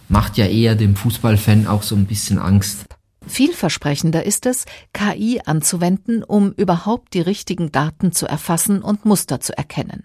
macht 0.09 0.37
ja 0.37 0.47
eher 0.47 0.75
dem 0.75 0.97
Fußballfan 0.97 1.67
auch 1.67 1.83
so 1.83 1.95
ein 1.95 2.07
bisschen 2.07 2.38
Angst. 2.38 2.85
Vielversprechender 3.27 4.25
ist 4.25 4.47
es, 4.47 4.64
KI 4.93 5.41
anzuwenden, 5.45 6.25
um 6.25 6.53
überhaupt 6.53 7.14
die 7.14 7.21
richtigen 7.21 7.71
Daten 7.73 8.12
zu 8.12 8.27
erfassen 8.27 8.83
und 8.83 9.05
Muster 9.05 9.41
zu 9.41 9.57
erkennen. 9.57 10.05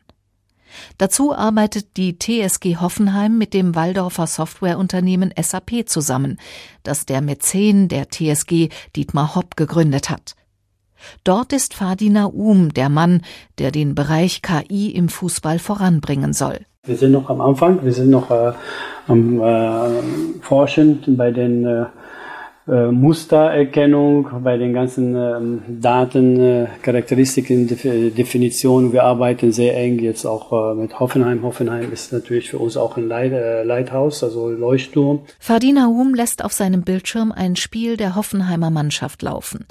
Dazu 0.98 1.34
arbeitet 1.34 1.98
die 1.98 2.18
TSG 2.18 2.78
Hoffenheim 2.80 3.38
mit 3.38 3.54
dem 3.54 3.76
Waldorfer 3.76 4.28
Softwareunternehmen 4.28 5.34
SAP 5.40 5.88
zusammen, 5.88 6.40
das 6.84 7.06
der 7.06 7.22
Mäzen 7.22 7.88
der 7.88 8.10
TSG 8.10 8.70
Dietmar 8.96 9.36
Hopp 9.36 9.56
gegründet 9.56 10.10
hat. 10.10 10.36
Dort 11.24 11.54
ist 11.54 11.74
Fadi 11.74 12.10
Naum 12.10 12.74
der 12.74 12.90
Mann, 12.90 13.22
der 13.58 13.72
den 13.72 13.96
Bereich 13.96 14.42
KI 14.42 14.92
im 14.92 15.10
Fußball 15.10 15.60
voranbringen 15.60 16.34
soll. 16.34 16.60
Wir 16.86 16.98
sind 16.98 17.12
noch 17.12 17.30
am 17.30 17.40
Anfang, 17.40 17.84
wir 17.84 17.94
sind 17.94 18.10
noch 18.10 18.30
äh, 18.30 18.54
am 19.08 19.42
äh, 19.42 20.42
Forschen 20.42 21.02
bei 21.16 21.32
den 21.32 21.66
äh, 21.66 21.86
äh, 22.67 22.88
Mustererkennung, 22.88 24.28
bei 24.43 24.58
den 24.58 24.73
ganzen 24.73 25.15
ähm, 25.15 25.62
Daten, 25.82 26.39
äh, 26.39 26.67
Charakteristiken, 26.82 27.67
Definitionen. 27.67 28.93
Wir 28.93 29.04
arbeiten 29.04 29.52
sehr 29.52 29.78
eng 29.78 29.99
jetzt 29.99 30.26
auch 30.26 30.71
äh, 30.71 30.76
mit 30.76 30.99
Hoffenheim. 30.99 31.43
Hoffenheim 31.43 31.91
ist 31.91 32.13
natürlich 32.13 32.49
für 32.49 32.60
uns 32.60 32.78
auch 32.78 32.97
ein 32.97 33.08
Leit 33.08 33.32
äh, 33.32 33.63
Leithaus, 33.63 34.23
also 34.23 34.49
Leuchtturm. 34.49 35.21
Fardina 35.39 35.86
Hum 35.86 36.13
lässt 36.13 36.43
auf 36.43 36.54
seinem 36.54 36.84
Bildschirm 36.84 37.32
ein 37.32 37.56
Spiel 37.56 37.97
der 37.97 38.15
Hoffenheimer 38.15 38.69
Mannschaft 38.69 39.21
laufen. 39.21 39.65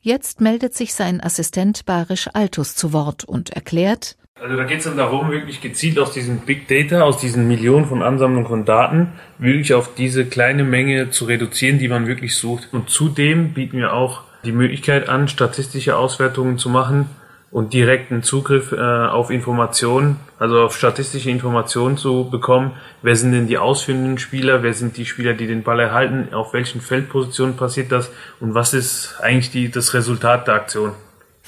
Jetzt 0.00 0.40
meldet 0.40 0.74
sich 0.74 0.94
sein 0.94 1.20
Assistent 1.20 1.84
Barisch 1.84 2.28
Altus 2.32 2.74
zu 2.74 2.92
Wort 2.92 3.24
und 3.24 3.50
erklärt, 3.50 4.16
also 4.40 4.56
da 4.56 4.64
geht 4.64 4.78
es 4.78 4.84
dann 4.84 4.96
darum, 4.96 5.30
wirklich 5.30 5.60
gezielt 5.60 5.98
aus 5.98 6.12
diesem 6.12 6.40
Big 6.40 6.68
Data, 6.68 7.02
aus 7.02 7.18
diesen 7.18 7.48
Millionen 7.48 7.86
von 7.86 8.02
Ansammlungen 8.02 8.46
von 8.46 8.64
Daten, 8.64 9.08
wirklich 9.38 9.74
auf 9.74 9.94
diese 9.94 10.26
kleine 10.26 10.64
Menge 10.64 11.10
zu 11.10 11.24
reduzieren, 11.24 11.78
die 11.78 11.88
man 11.88 12.06
wirklich 12.06 12.36
sucht. 12.36 12.68
Und 12.72 12.90
zudem 12.90 13.52
bieten 13.52 13.78
wir 13.78 13.92
auch 13.92 14.22
die 14.44 14.52
Möglichkeit 14.52 15.08
an, 15.08 15.28
statistische 15.28 15.96
Auswertungen 15.96 16.58
zu 16.58 16.68
machen 16.68 17.10
und 17.50 17.72
direkten 17.72 18.22
Zugriff 18.22 18.72
äh, 18.72 18.76
auf 18.76 19.30
Informationen, 19.30 20.16
also 20.38 20.60
auf 20.60 20.76
statistische 20.76 21.30
Informationen 21.30 21.96
zu 21.96 22.28
bekommen. 22.30 22.72
Wer 23.02 23.16
sind 23.16 23.32
denn 23.32 23.46
die 23.46 23.58
ausführenden 23.58 24.18
Spieler? 24.18 24.62
Wer 24.62 24.74
sind 24.74 24.96
die 24.96 25.06
Spieler, 25.06 25.34
die 25.34 25.46
den 25.46 25.62
Ball 25.62 25.80
erhalten? 25.80 26.32
Auf 26.34 26.52
welchen 26.52 26.80
Feldpositionen 26.80 27.56
passiert 27.56 27.90
das? 27.90 28.10
Und 28.38 28.54
was 28.54 28.74
ist 28.74 29.16
eigentlich 29.20 29.50
die, 29.50 29.70
das 29.70 29.94
Resultat 29.94 30.46
der 30.46 30.54
Aktion? 30.54 30.92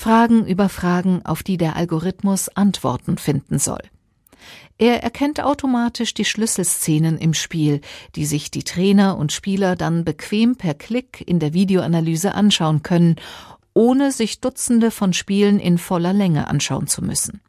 Fragen 0.01 0.47
über 0.47 0.71
Fragen, 0.71 1.27
auf 1.27 1.43
die 1.43 1.59
der 1.59 1.77
Algorithmus 1.77 2.49
Antworten 2.49 3.19
finden 3.19 3.59
soll. 3.59 3.83
Er 4.79 5.03
erkennt 5.03 5.43
automatisch 5.43 6.15
die 6.15 6.25
Schlüsselszenen 6.25 7.19
im 7.19 7.35
Spiel, 7.35 7.83
die 8.17 8.25
sich 8.25 8.51
die 8.51 8.65
Trainer 8.65 9.19
und 9.19 9.31
Spieler 9.31 9.77
dann 9.77 10.07
bequem 10.07 10.57
per 10.57 10.73
Klick 10.73 11.23
in 11.27 11.39
der 11.39 11.53
Videoanalyse 11.53 12.35
anschauen 12.35 12.83
können, 12.83 13.17
ohne 13.75 14.11
sich 14.11 14.41
Dutzende 14.41 14.91
von 14.91 15.13
Spielen 15.13 15.61
in 15.61 15.77
voller 15.77 16.15
Länge 16.15 16.49
anschauen 16.49 16.87
zu 16.87 17.05
müssen. 17.05 17.43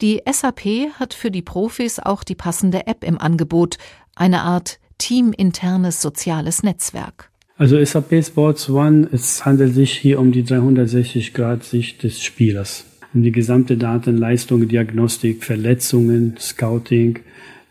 Die 0.00 0.20
SAP 0.28 0.64
hat 0.98 1.14
für 1.14 1.30
die 1.30 1.42
Profis 1.42 2.00
auch 2.00 2.24
die 2.24 2.34
passende 2.34 2.88
App 2.88 3.04
im 3.04 3.20
Angebot, 3.20 3.78
eine 4.16 4.42
Art 4.42 4.80
teaminternes 4.98 6.02
soziales 6.02 6.64
Netzwerk. 6.64 7.31
Also 7.62 7.78
SAP 7.84 8.24
Sports 8.24 8.68
One, 8.68 9.06
es 9.12 9.44
handelt 9.44 9.74
sich 9.74 9.92
hier 9.92 10.18
um 10.18 10.32
die 10.32 10.42
360-Grad-Sicht 10.42 12.02
des 12.02 12.20
Spielers. 12.20 12.84
Um 13.14 13.22
die 13.22 13.30
gesamte 13.30 13.76
Datenleistung, 13.76 14.66
Diagnostik, 14.66 15.44
Verletzungen, 15.44 16.34
Scouting, 16.40 17.20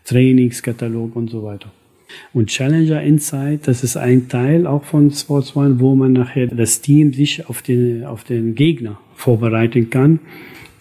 Trainingskatalog 0.06 1.14
und 1.14 1.28
so 1.28 1.42
weiter. 1.42 1.70
Und 2.32 2.48
Challenger 2.48 3.02
Insight, 3.02 3.68
das 3.68 3.84
ist 3.84 3.98
ein 3.98 4.30
Teil 4.30 4.66
auch 4.66 4.84
von 4.84 5.10
Sports 5.10 5.54
One, 5.54 5.78
wo 5.78 5.94
man 5.94 6.14
nachher 6.14 6.46
das 6.46 6.80
Team 6.80 7.12
sich 7.12 7.46
auf 7.50 7.60
den, 7.60 8.04
auf 8.06 8.24
den 8.24 8.54
Gegner 8.54 8.98
vorbereiten 9.14 9.90
kann 9.90 10.20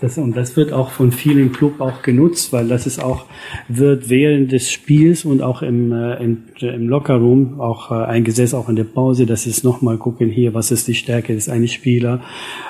das, 0.02 0.18
und 0.18 0.36
das 0.36 0.58
wird 0.58 0.74
auch 0.74 0.90
von 0.90 1.12
vielen 1.12 1.52
Club 1.52 1.80
auch 1.80 2.02
genutzt, 2.02 2.52
weil 2.52 2.68
das 2.68 2.88
ist 2.88 3.02
auch, 3.02 3.26
wird 3.68 4.10
während 4.10 4.52
des 4.52 4.72
Spiels 4.72 5.26
und 5.26 5.42
auch 5.42 5.62
im, 5.62 5.92
äh, 5.92 6.24
im, 6.24 6.44
im 6.60 6.90
Lockerroom 6.90 7.62
auch 7.62 7.92
äh, 7.92 7.96
eingesetzt, 7.96 8.56
auch 8.56 8.68
in 8.68 8.76
der 8.76 8.84
Pause, 8.84 9.26
das 9.26 9.46
ist 9.46 9.64
nochmal 9.64 9.98
gucken 9.98 10.30
hier, 10.30 10.54
was 10.54 10.72
ist 10.72 10.88
die 10.88 10.96
Stärke 10.96 11.36
des 11.36 11.50
eines 11.50 11.72
Spieler, 11.72 12.22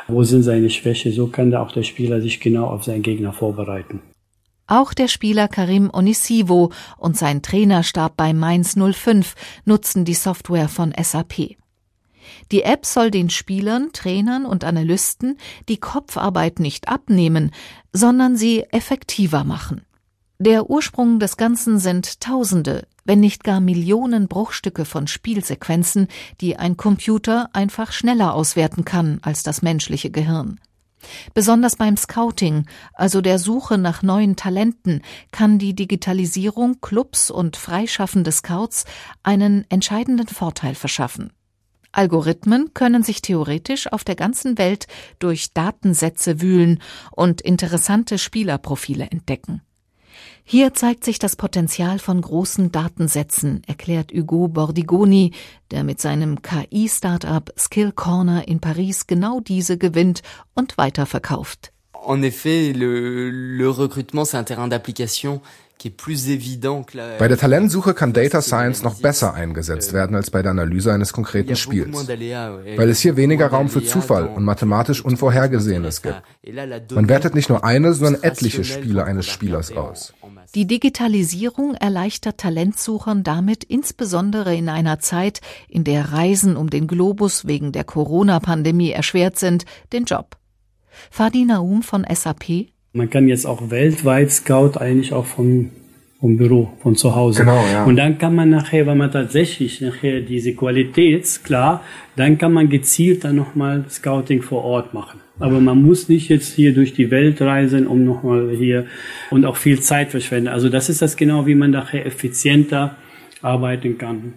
wo 0.07 0.23
sind 0.23 0.43
seine 0.43 0.69
Schwäche, 0.69 1.11
so 1.11 1.27
kann 1.27 1.51
da 1.51 1.63
auch 1.63 1.71
der 1.71 1.83
Spieler 1.83 2.21
sich 2.21 2.39
genau 2.39 2.67
auf 2.67 2.83
seinen 2.83 3.01
Gegner 3.01 3.31
vorbereiten. 3.31 4.01
Auch 4.67 4.93
der 4.93 5.07
Spieler 5.07 5.47
Karim 5.47 5.89
Onisivo 5.91 6.71
und 6.97 7.17
sein 7.17 7.41
Trainerstab 7.41 8.15
bei 8.15 8.33
Mainz 8.33 8.75
05 8.75 9.35
nutzen 9.65 10.05
die 10.05 10.13
Software 10.13 10.69
von 10.69 10.93
SAP. 11.01 11.60
Die 12.51 12.63
App 12.63 12.85
soll 12.85 13.11
den 13.11 13.29
Spielern, 13.29 13.89
Trainern 13.93 14.45
und 14.45 14.63
Analysten 14.63 15.37
die 15.69 15.77
Kopfarbeit 15.77 16.59
nicht 16.59 16.89
abnehmen, 16.89 17.51
sondern 17.93 18.35
sie 18.35 18.63
effektiver 18.71 19.43
machen. 19.43 19.81
Der 20.39 20.69
Ursprung 20.69 21.19
des 21.19 21.37
Ganzen 21.37 21.77
sind 21.77 22.19
Tausende, 22.19 22.87
wenn 23.05 23.19
nicht 23.19 23.43
gar 23.43 23.61
Millionen 23.61 24.27
Bruchstücke 24.27 24.85
von 24.85 25.05
Spielsequenzen, 25.05 26.07
die 26.39 26.57
ein 26.57 26.77
Computer 26.77 27.49
einfach 27.53 27.91
schneller 27.91 28.33
auswerten 28.33 28.83
kann 28.83 29.19
als 29.21 29.43
das 29.43 29.61
menschliche 29.61 30.09
Gehirn. 30.09 30.59
Besonders 31.33 31.75
beim 31.75 31.97
Scouting, 31.97 32.65
also 32.93 33.21
der 33.21 33.39
Suche 33.39 33.77
nach 33.77 34.03
neuen 34.03 34.35
Talenten, 34.35 35.01
kann 35.31 35.59
die 35.59 35.75
Digitalisierung 35.75 36.79
Clubs 36.81 37.31
und 37.31 37.57
freischaffende 37.57 38.31
Scouts 38.31 38.85
einen 39.23 39.65
entscheidenden 39.69 40.27
Vorteil 40.27 40.75
verschaffen. 40.75 41.31
Algorithmen 41.91 42.73
können 42.73 43.03
sich 43.03 43.21
theoretisch 43.21 43.91
auf 43.91 44.03
der 44.03 44.15
ganzen 44.15 44.57
Welt 44.57 44.87
durch 45.19 45.53
Datensätze 45.53 46.41
wühlen 46.41 46.81
und 47.11 47.41
interessante 47.41 48.17
Spielerprofile 48.17 49.07
entdecken. 49.11 49.61
Hier 50.43 50.73
zeigt 50.73 51.05
sich 51.05 51.19
das 51.19 51.35
Potenzial 51.35 51.99
von 51.99 52.19
großen 52.19 52.71
Datensätzen, 52.71 53.61
erklärt 53.67 54.11
Hugo 54.11 54.47
Bordigoni, 54.47 55.33
der 55.69 55.83
mit 55.83 56.01
seinem 56.01 56.41
KI-Startup 56.41 57.53
Skill 57.57 57.91
Corner 57.91 58.47
in 58.47 58.59
Paris 58.59 59.07
genau 59.07 59.39
diese 59.39 59.77
gewinnt 59.77 60.23
und 60.53 60.77
weiterverkauft. 60.77 61.71
En 61.93 62.23
effet, 62.23 62.73
le, 62.73 63.29
le 63.29 63.69
recrutement, 63.69 64.25
c'est 64.25 64.37
un 64.37 64.43
terrain 64.43 64.67
d'application 64.67 65.39
bei 67.19 67.27
der 67.27 67.37
Talentsuche 67.37 67.93
kann 67.93 68.13
Data 68.13 68.41
Science 68.41 68.83
noch 68.83 68.95
besser 68.95 69.33
eingesetzt 69.33 69.93
werden 69.93 70.15
als 70.15 70.29
bei 70.29 70.41
der 70.41 70.51
Analyse 70.51 70.93
eines 70.93 71.13
konkreten 71.13 71.55
Spiels, 71.55 72.07
weil 72.07 72.89
es 72.89 72.99
hier 72.99 73.17
weniger 73.17 73.47
Raum 73.47 73.69
für 73.69 73.83
Zufall 73.83 74.27
und 74.27 74.43
mathematisch 74.43 75.03
Unvorhergesehenes 75.03 76.01
gibt. 76.01 76.21
Man 76.91 77.09
wertet 77.09 77.35
nicht 77.35 77.49
nur 77.49 77.63
eine, 77.63 77.93
sondern 77.93 78.21
etliche 78.23 78.63
Spiele 78.63 79.03
eines 79.05 79.27
Spielers 79.27 79.71
aus. 79.75 80.13
Die 80.53 80.67
Digitalisierung 80.67 81.75
erleichtert 81.75 82.37
Talentsuchern 82.37 83.23
damit 83.23 83.63
insbesondere 83.63 84.55
in 84.55 84.69
einer 84.69 84.99
Zeit, 84.99 85.41
in 85.69 85.83
der 85.83 86.11
Reisen 86.11 86.57
um 86.57 86.69
den 86.69 86.87
Globus 86.87 87.47
wegen 87.47 87.71
der 87.71 87.85
Corona-Pandemie 87.85 88.91
erschwert 88.91 89.39
sind, 89.39 89.65
den 89.93 90.05
Job. 90.05 90.37
Fadi 91.09 91.45
Naum 91.45 91.83
von 91.83 92.05
SAP 92.13 92.71
man 92.93 93.09
kann 93.09 93.27
jetzt 93.27 93.45
auch 93.45 93.69
weltweit 93.69 94.31
Scout 94.31 94.77
eigentlich 94.77 95.13
auch 95.13 95.25
vom, 95.25 95.69
vom 96.19 96.37
Büro, 96.37 96.73
von 96.81 96.95
zu 96.95 97.15
Hause. 97.15 97.41
Genau, 97.41 97.63
ja. 97.71 97.85
Und 97.85 97.95
dann 97.95 98.17
kann 98.17 98.35
man 98.35 98.49
nachher, 98.49 98.85
wenn 98.85 98.97
man 98.97 99.11
tatsächlich 99.11 99.81
nachher 99.81 100.21
diese 100.21 100.53
Qualität, 100.53 101.41
klar, 101.43 101.83
dann 102.15 102.37
kann 102.37 102.53
man 102.53 102.69
gezielt 102.69 103.23
dann 103.23 103.37
nochmal 103.37 103.85
Scouting 103.89 104.41
vor 104.41 104.63
Ort 104.63 104.93
machen. 104.93 105.19
Aber 105.39 105.59
man 105.59 105.81
muss 105.81 106.07
nicht 106.07 106.29
jetzt 106.29 106.53
hier 106.53 106.73
durch 106.73 106.93
die 106.93 107.09
Welt 107.09 107.41
reisen, 107.41 107.87
um 107.87 108.05
nochmal 108.05 108.51
hier 108.55 108.85
und 109.31 109.45
auch 109.45 109.57
viel 109.57 109.79
Zeit 109.79 110.11
verschwenden. 110.11 110.49
Also 110.49 110.69
das 110.69 110.87
ist 110.87 111.01
das 111.01 111.15
genau, 111.15 111.47
wie 111.47 111.55
man 111.55 111.71
nachher 111.71 112.05
effizienter 112.05 112.95
arbeiten 113.41 113.97
kann. 113.97 114.33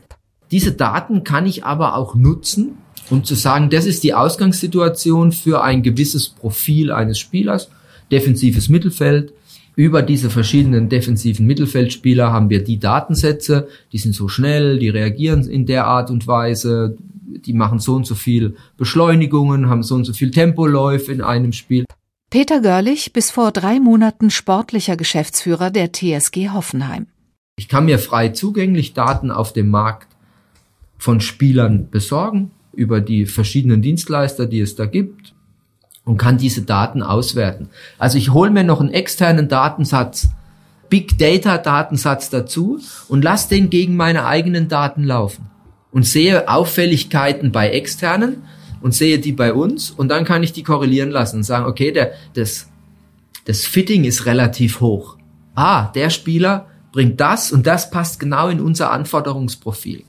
Diese 0.51 0.73
Daten 0.73 1.25
kann 1.25 1.45
ich 1.45 1.65
aber 1.65 1.97
auch 1.97 2.15
nutzen, 2.15 2.79
um 3.11 3.23
zu 3.23 3.35
sagen, 3.35 3.69
das 3.69 3.85
ist 3.85 4.03
die 4.03 4.15
Ausgangssituation 4.15 5.33
für 5.33 5.63
ein 5.63 5.83
gewisses 5.83 6.31
Profil 6.31 6.91
eines 6.91 7.19
Spielers 7.19 7.71
defensives 8.11 8.69
Mittelfeld. 8.69 9.33
Über 9.77 10.03
diese 10.03 10.31
verschiedenen 10.31 10.89
defensiven 10.89 11.47
Mittelfeldspieler 11.47 12.33
haben 12.33 12.49
wir 12.49 12.63
die 12.63 12.79
Datensätze, 12.79 13.69
die 13.93 13.99
sind 13.99 14.15
so 14.15 14.29
schnell, 14.29 14.79
die 14.79 14.89
reagieren 14.89 15.49
in 15.49 15.67
der 15.67 15.87
Art 15.87 16.11
und 16.11 16.27
Weise, 16.29 16.97
die 17.45 17.53
machen 17.53 17.81
so 17.81 17.95
und 17.95 18.07
so 18.07 18.15
viel 18.15 18.55
Beschleunigungen, 18.77 19.69
haben 19.69 19.83
so 19.83 19.97
und 19.97 20.05
so 20.05 20.13
viel 20.13 20.31
Tempoläufe 20.31 21.13
in 21.13 21.21
einem 21.21 21.53
Spiel. 21.53 21.85
Peter 22.31 22.61
Görlich, 22.61 23.13
bis 23.13 23.31
vor 23.31 23.51
drei 23.51 23.81
Monaten 23.81 24.31
sportlicher 24.31 24.97
Geschäftsführer 24.97 25.71
der 25.71 25.93
TSG 25.93 26.51
Hoffenheim. 26.51 27.07
Ich 27.57 27.69
kann 27.69 27.85
mir 27.85 27.99
frei 27.99 28.31
zugänglich 28.31 28.95
Daten 28.95 29.31
auf 29.31 29.53
dem 29.53 29.71
Markt 29.71 30.09
von 30.99 31.21
Spielern 31.21 31.91
besorgen 31.91 32.51
über 32.73 33.01
die 33.01 33.27
verschiedenen 33.27 33.83
Dienstleister, 33.83 34.47
die 34.47 34.61
es 34.61 34.75
da 34.75 34.87
gibt 34.87 35.34
und 36.05 36.19
kann 36.19 36.39
diese 36.39 36.63
Daten 36.63 37.03
auswerten. 37.03 37.69
Also 37.99 38.19
ich 38.19 38.33
hole 38.33 38.51
mir 38.51 38.65
noch 38.65 38.81
einen 38.81 38.93
externen 38.93 39.49
Datensatz, 39.49 40.29
Big 40.91 41.19
Data 41.19 41.59
Datensatz 41.59 42.31
dazu 42.31 42.79
und 43.09 43.25
lasse 43.25 43.49
den 43.49 43.71
gegen 43.71 43.97
meine 43.97 44.27
eigenen 44.27 44.69
Daten 44.69 45.05
laufen 45.05 45.51
und 45.91 46.07
sehe 46.07 46.49
Auffälligkeiten 46.49 47.53
bei 47.53 47.71
externen 47.71 48.43
und 48.83 48.95
sehe 48.95 49.19
die 49.19 49.33
bei 49.33 49.55
uns 49.55 49.91
und 49.91 50.09
dann 50.09 50.25
kann 50.25 50.43
ich 50.43 50.53
die 50.53 50.63
korrelieren 50.63 51.11
lassen 51.11 51.37
und 51.37 51.43
sagen, 51.45 51.67
okay, 51.67 51.91
der, 51.91 52.13
das 52.35 52.69
Das 53.47 53.65
Fitting 53.67 54.05
ist 54.05 54.27
relativ 54.27 54.81
hoch. 54.81 55.17
Ah, 55.55 55.91
der 55.95 56.11
Spieler 56.11 56.67
bringt 56.93 57.21
das 57.21 57.53
und 57.53 57.67
das 57.67 57.91
passt 57.91 58.21
genau 58.21 58.49
in 58.49 58.61
unser 58.61 58.91
Anforderungsprofil. 58.91 60.05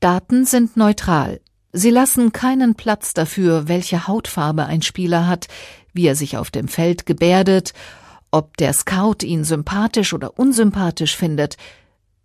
Daten 0.00 0.44
sind 0.44 0.76
neutral. 0.76 1.40
Sie 1.78 1.90
lassen 1.90 2.32
keinen 2.32 2.74
Platz 2.74 3.12
dafür, 3.12 3.68
welche 3.68 4.06
Hautfarbe 4.06 4.64
ein 4.64 4.80
Spieler 4.80 5.26
hat, 5.26 5.46
wie 5.92 6.06
er 6.06 6.16
sich 6.16 6.38
auf 6.38 6.50
dem 6.50 6.68
Feld 6.68 7.04
gebärdet, 7.04 7.74
ob 8.30 8.56
der 8.56 8.72
Scout 8.72 9.22
ihn 9.22 9.44
sympathisch 9.44 10.14
oder 10.14 10.38
unsympathisch 10.38 11.14
findet. 11.14 11.58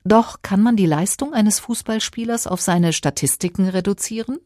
Doch 0.05 0.41
kann 0.41 0.61
man 0.61 0.77
die 0.77 0.85
Leistung 0.85 1.33
eines 1.33 1.59
Fußballspielers 1.59 2.47
auf 2.47 2.61
seine 2.61 2.93
Statistiken 2.93 3.67
reduzieren? 3.67 4.39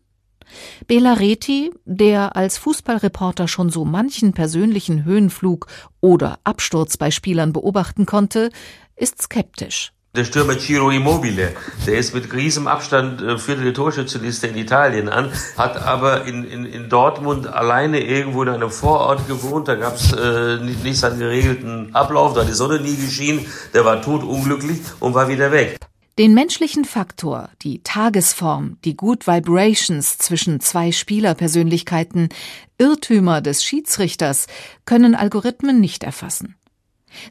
Bela 0.88 1.14
Reti, 1.14 1.72
der 1.86 2.36
als 2.36 2.58
Fußballreporter 2.58 3.48
schon 3.48 3.70
so 3.70 3.86
manchen 3.86 4.34
persönlichen 4.34 5.06
Höhenflug 5.06 5.68
oder 6.02 6.40
Absturz 6.44 6.98
bei 6.98 7.12
Spielern 7.12 7.54
beobachten 7.54 8.08
konnte, 8.08 8.50
ist 8.96 9.22
skeptisch. 9.22 9.95
Der 10.16 10.24
Stürmer 10.24 10.58
Ciro 10.58 10.92
Immobile, 10.92 11.52
der 11.86 11.98
ist 11.98 12.14
mit 12.14 12.32
riesem 12.32 12.68
Abstand 12.68 13.22
äh, 13.22 13.38
führte 13.38 13.64
die 13.64 13.74
Torschützenliste 13.74 14.48
in 14.48 14.56
Italien 14.56 15.10
an, 15.10 15.30
hat 15.58 15.76
aber 15.76 16.24
in, 16.26 16.46
in, 16.46 16.66
in 16.66 16.88
Dortmund 16.88 17.48
alleine 17.48 18.00
irgendwo 18.00 18.44
in 18.44 18.50
einem 18.50 18.70
Vorort 18.70 19.28
gewohnt. 19.28 19.68
Da 19.68 19.76
gab 19.76 19.96
es 19.96 20.14
äh, 20.14 20.64
nicht, 20.64 20.86
nicht 20.86 21.00
seinen 21.00 21.20
geregelten 21.20 21.94
Ablauf, 21.94 22.34
da 22.34 22.42
hat 22.42 22.48
die 22.48 22.54
Sonne 22.54 22.80
nie 22.80 22.96
geschienen. 22.96 23.46
Der 23.74 23.84
war 23.84 24.02
totunglücklich 24.02 24.80
und 25.02 25.16
war 25.16 25.28
wieder 25.28 25.52
weg. 25.52 25.80
Den 26.18 26.34
menschlichen 26.34 26.86
Faktor, 26.86 27.50
die 27.62 27.84
Tagesform, 27.84 28.78
die 28.86 28.96
Good 28.96 29.28
Vibrations 29.28 30.18
zwischen 30.18 30.62
zwei 30.62 30.94
Spielerpersönlichkeiten, 30.94 32.30
Irrtümer 32.78 33.42
des 33.42 33.66
Schiedsrichters 33.66 34.48
können 34.86 35.14
Algorithmen 35.14 35.82
nicht 35.82 36.04
erfassen. 36.04 36.56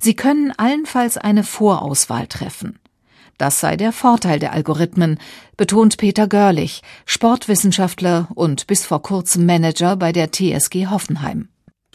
Sie 0.01 0.14
können 0.14 0.53
allenfalls 0.57 1.16
eine 1.18 1.44
Vorauswahl 1.44 2.27
treffen. 2.27 2.79
Das 3.38 3.61
sei 3.61 3.77
der 3.77 3.92
Vorteil 3.92 4.38
der 4.38 4.53
Algorithmen, 4.53 5.18
betont 5.57 5.97
Peter 5.97 6.29
Görlich, 6.29 6.83
Sportwissenschaftler 7.05 8.29
und 8.35 8.66
bis 8.66 8.87
vor 8.87 9.03
kurzem 9.03 9.47
Manager 9.47 9.97
bei 9.97 10.12
der 10.12 10.31
TSG 10.31 10.87
Hoffenheim. 10.87 11.49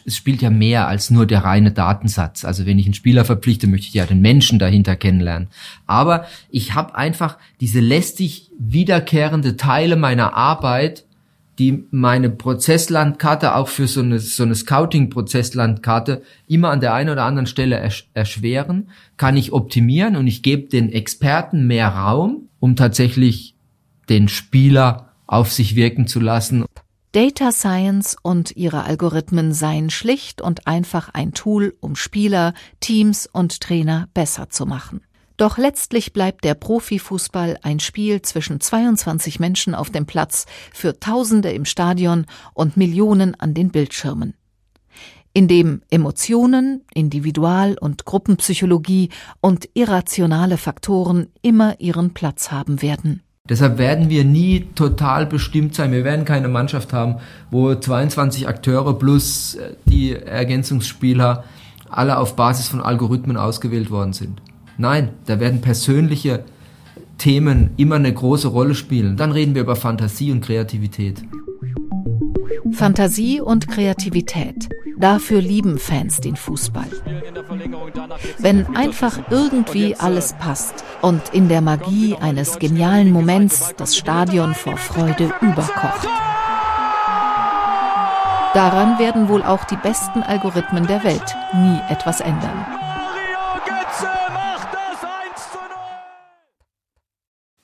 Es 0.05 0.15
spielt 0.15 0.41
ja 0.41 0.49
mehr 0.49 0.87
als 0.87 1.11
nur 1.11 1.25
der 1.25 1.43
reine 1.43 1.71
Datensatz. 1.71 2.43
Also 2.43 2.65
wenn 2.65 2.79
ich 2.79 2.85
einen 2.85 2.93
Spieler 2.93 3.25
verpflichte, 3.25 3.67
möchte 3.67 3.87
ich 3.87 3.93
ja 3.93 4.05
den 4.05 4.21
Menschen 4.21 4.59
dahinter 4.59 4.95
kennenlernen. 4.95 5.49
Aber 5.85 6.25
ich 6.49 6.73
habe 6.73 6.95
einfach 6.95 7.37
diese 7.61 7.79
lästig 7.79 8.49
wiederkehrende 8.57 9.55
Teile 9.55 9.95
meiner 9.95 10.33
Arbeit 10.35 11.05
die 11.59 11.85
meine 11.91 12.29
Prozesslandkarte 12.29 13.53
auch 13.53 13.67
für 13.67 13.87
so 13.87 13.99
eine, 13.99 14.19
so 14.19 14.43
eine 14.43 14.55
Scouting-Prozesslandkarte 14.55 16.23
immer 16.47 16.69
an 16.69 16.79
der 16.79 16.93
einen 16.93 17.09
oder 17.09 17.25
anderen 17.25 17.45
Stelle 17.45 17.75
ersch 17.75 18.09
erschweren, 18.13 18.89
kann 19.17 19.35
ich 19.35 19.51
optimieren 19.51 20.15
und 20.15 20.27
ich 20.27 20.41
gebe 20.41 20.69
den 20.69 20.91
Experten 20.91 21.67
mehr 21.67 21.89
Raum, 21.89 22.49
um 22.59 22.75
tatsächlich 22.75 23.55
den 24.07 24.29
Spieler 24.29 25.09
auf 25.27 25.51
sich 25.51 25.75
wirken 25.75 26.07
zu 26.07 26.19
lassen. 26.19 26.65
Data 27.11 27.51
Science 27.51 28.15
und 28.21 28.55
ihre 28.55 28.83
Algorithmen 28.83 29.51
seien 29.51 29.89
schlicht 29.89 30.41
und 30.41 30.67
einfach 30.67 31.09
ein 31.09 31.33
Tool, 31.33 31.75
um 31.79 31.95
Spieler, 31.95 32.53
Teams 32.79 33.27
und 33.31 33.61
Trainer 33.61 34.07
besser 34.13 34.49
zu 34.49 34.65
machen. 34.65 35.01
Doch 35.39 35.57
letztlich 35.57 36.11
bleibt 36.11 36.43
der 36.43 36.53
Profifußball 36.53 37.59
ein 37.61 37.79
Spiel 37.79 38.21
zwischen 38.21 38.59
22 38.59 39.39
Menschen 39.39 39.73
auf 39.73 39.89
dem 39.89 40.05
Platz 40.05 40.45
für 40.73 40.99
Tausende 40.99 41.49
im 41.53 41.63
Stadion 41.63 42.25
und 42.53 42.75
Millionen 42.75 43.39
an 43.39 43.53
den 43.53 43.69
Bildschirmen. 43.69 44.33
In 45.31 45.47
dem 45.47 45.81
Emotionen, 45.89 46.81
Individual- 46.93 47.77
und 47.79 48.03
Gruppenpsychologie 48.03 49.11
und 49.39 49.69
irrationale 49.75 50.57
Faktoren 50.57 51.27
immer 51.41 51.79
ihren 51.79 52.13
Platz 52.13 52.51
haben 52.51 52.81
werden. 52.81 53.23
Deshalb 53.47 53.77
werden 53.77 54.09
wir 54.09 54.25
nie 54.25 54.67
total 54.75 55.25
bestimmt 55.25 55.73
sein. 55.73 55.93
Wir 55.93 56.03
werden 56.03 56.25
keine 56.25 56.49
Mannschaft 56.49 56.91
haben, 56.91 57.15
wo 57.49 57.73
22 57.73 58.45
Akteure 58.49 58.99
plus 58.99 59.55
äh, 59.55 59.75
die 59.85 60.11
Ergänzungsspieler 60.11 61.45
alle 61.89 62.17
auf 62.17 62.35
Basis 62.35 62.67
von 62.67 62.81
Algorithmen 62.81 63.37
ausgewählt 63.37 63.89
worden 63.89 64.11
sind. 64.11 64.41
Nein, 64.79 65.09
da 65.25 65.41
werden 65.41 65.59
persönliche 65.59 66.45
Themen 67.17 67.71
immer 67.75 67.95
eine 67.95 68.13
große 68.13 68.47
Rolle 68.47 68.75
spielen. 68.75 69.17
Dann 69.17 69.33
reden 69.33 69.53
wir 69.53 69.63
über 69.63 69.75
Fantasie 69.75 70.31
und 70.31 70.39
Kreativität. 70.39 71.21
Fantasie 72.71 73.41
und 73.41 73.67
Kreativität. 73.67 74.69
Dafür 74.97 75.41
lieben 75.41 75.77
Fans 75.79 76.21
den 76.21 76.37
Fußball. 76.37 76.87
Wenn 78.37 78.73
einfach 78.73 79.19
irgendwie 79.29 79.95
alles 79.97 80.31
passt 80.39 80.85
und 81.01 81.23
in 81.33 81.49
der 81.49 81.59
Magie 81.59 82.15
eines 82.15 82.57
genialen 82.57 83.11
Moments 83.11 83.73
das 83.75 83.97
Stadion 83.97 84.53
vor 84.53 84.77
Freude 84.77 85.33
überkocht. 85.41 86.07
Daran 88.53 88.97
werden 88.97 89.27
wohl 89.27 89.43
auch 89.43 89.65
die 89.65 89.77
besten 89.77 90.23
Algorithmen 90.23 90.87
der 90.87 91.03
Welt 91.03 91.35
nie 91.53 91.79
etwas 91.89 92.21
ändern. 92.21 92.65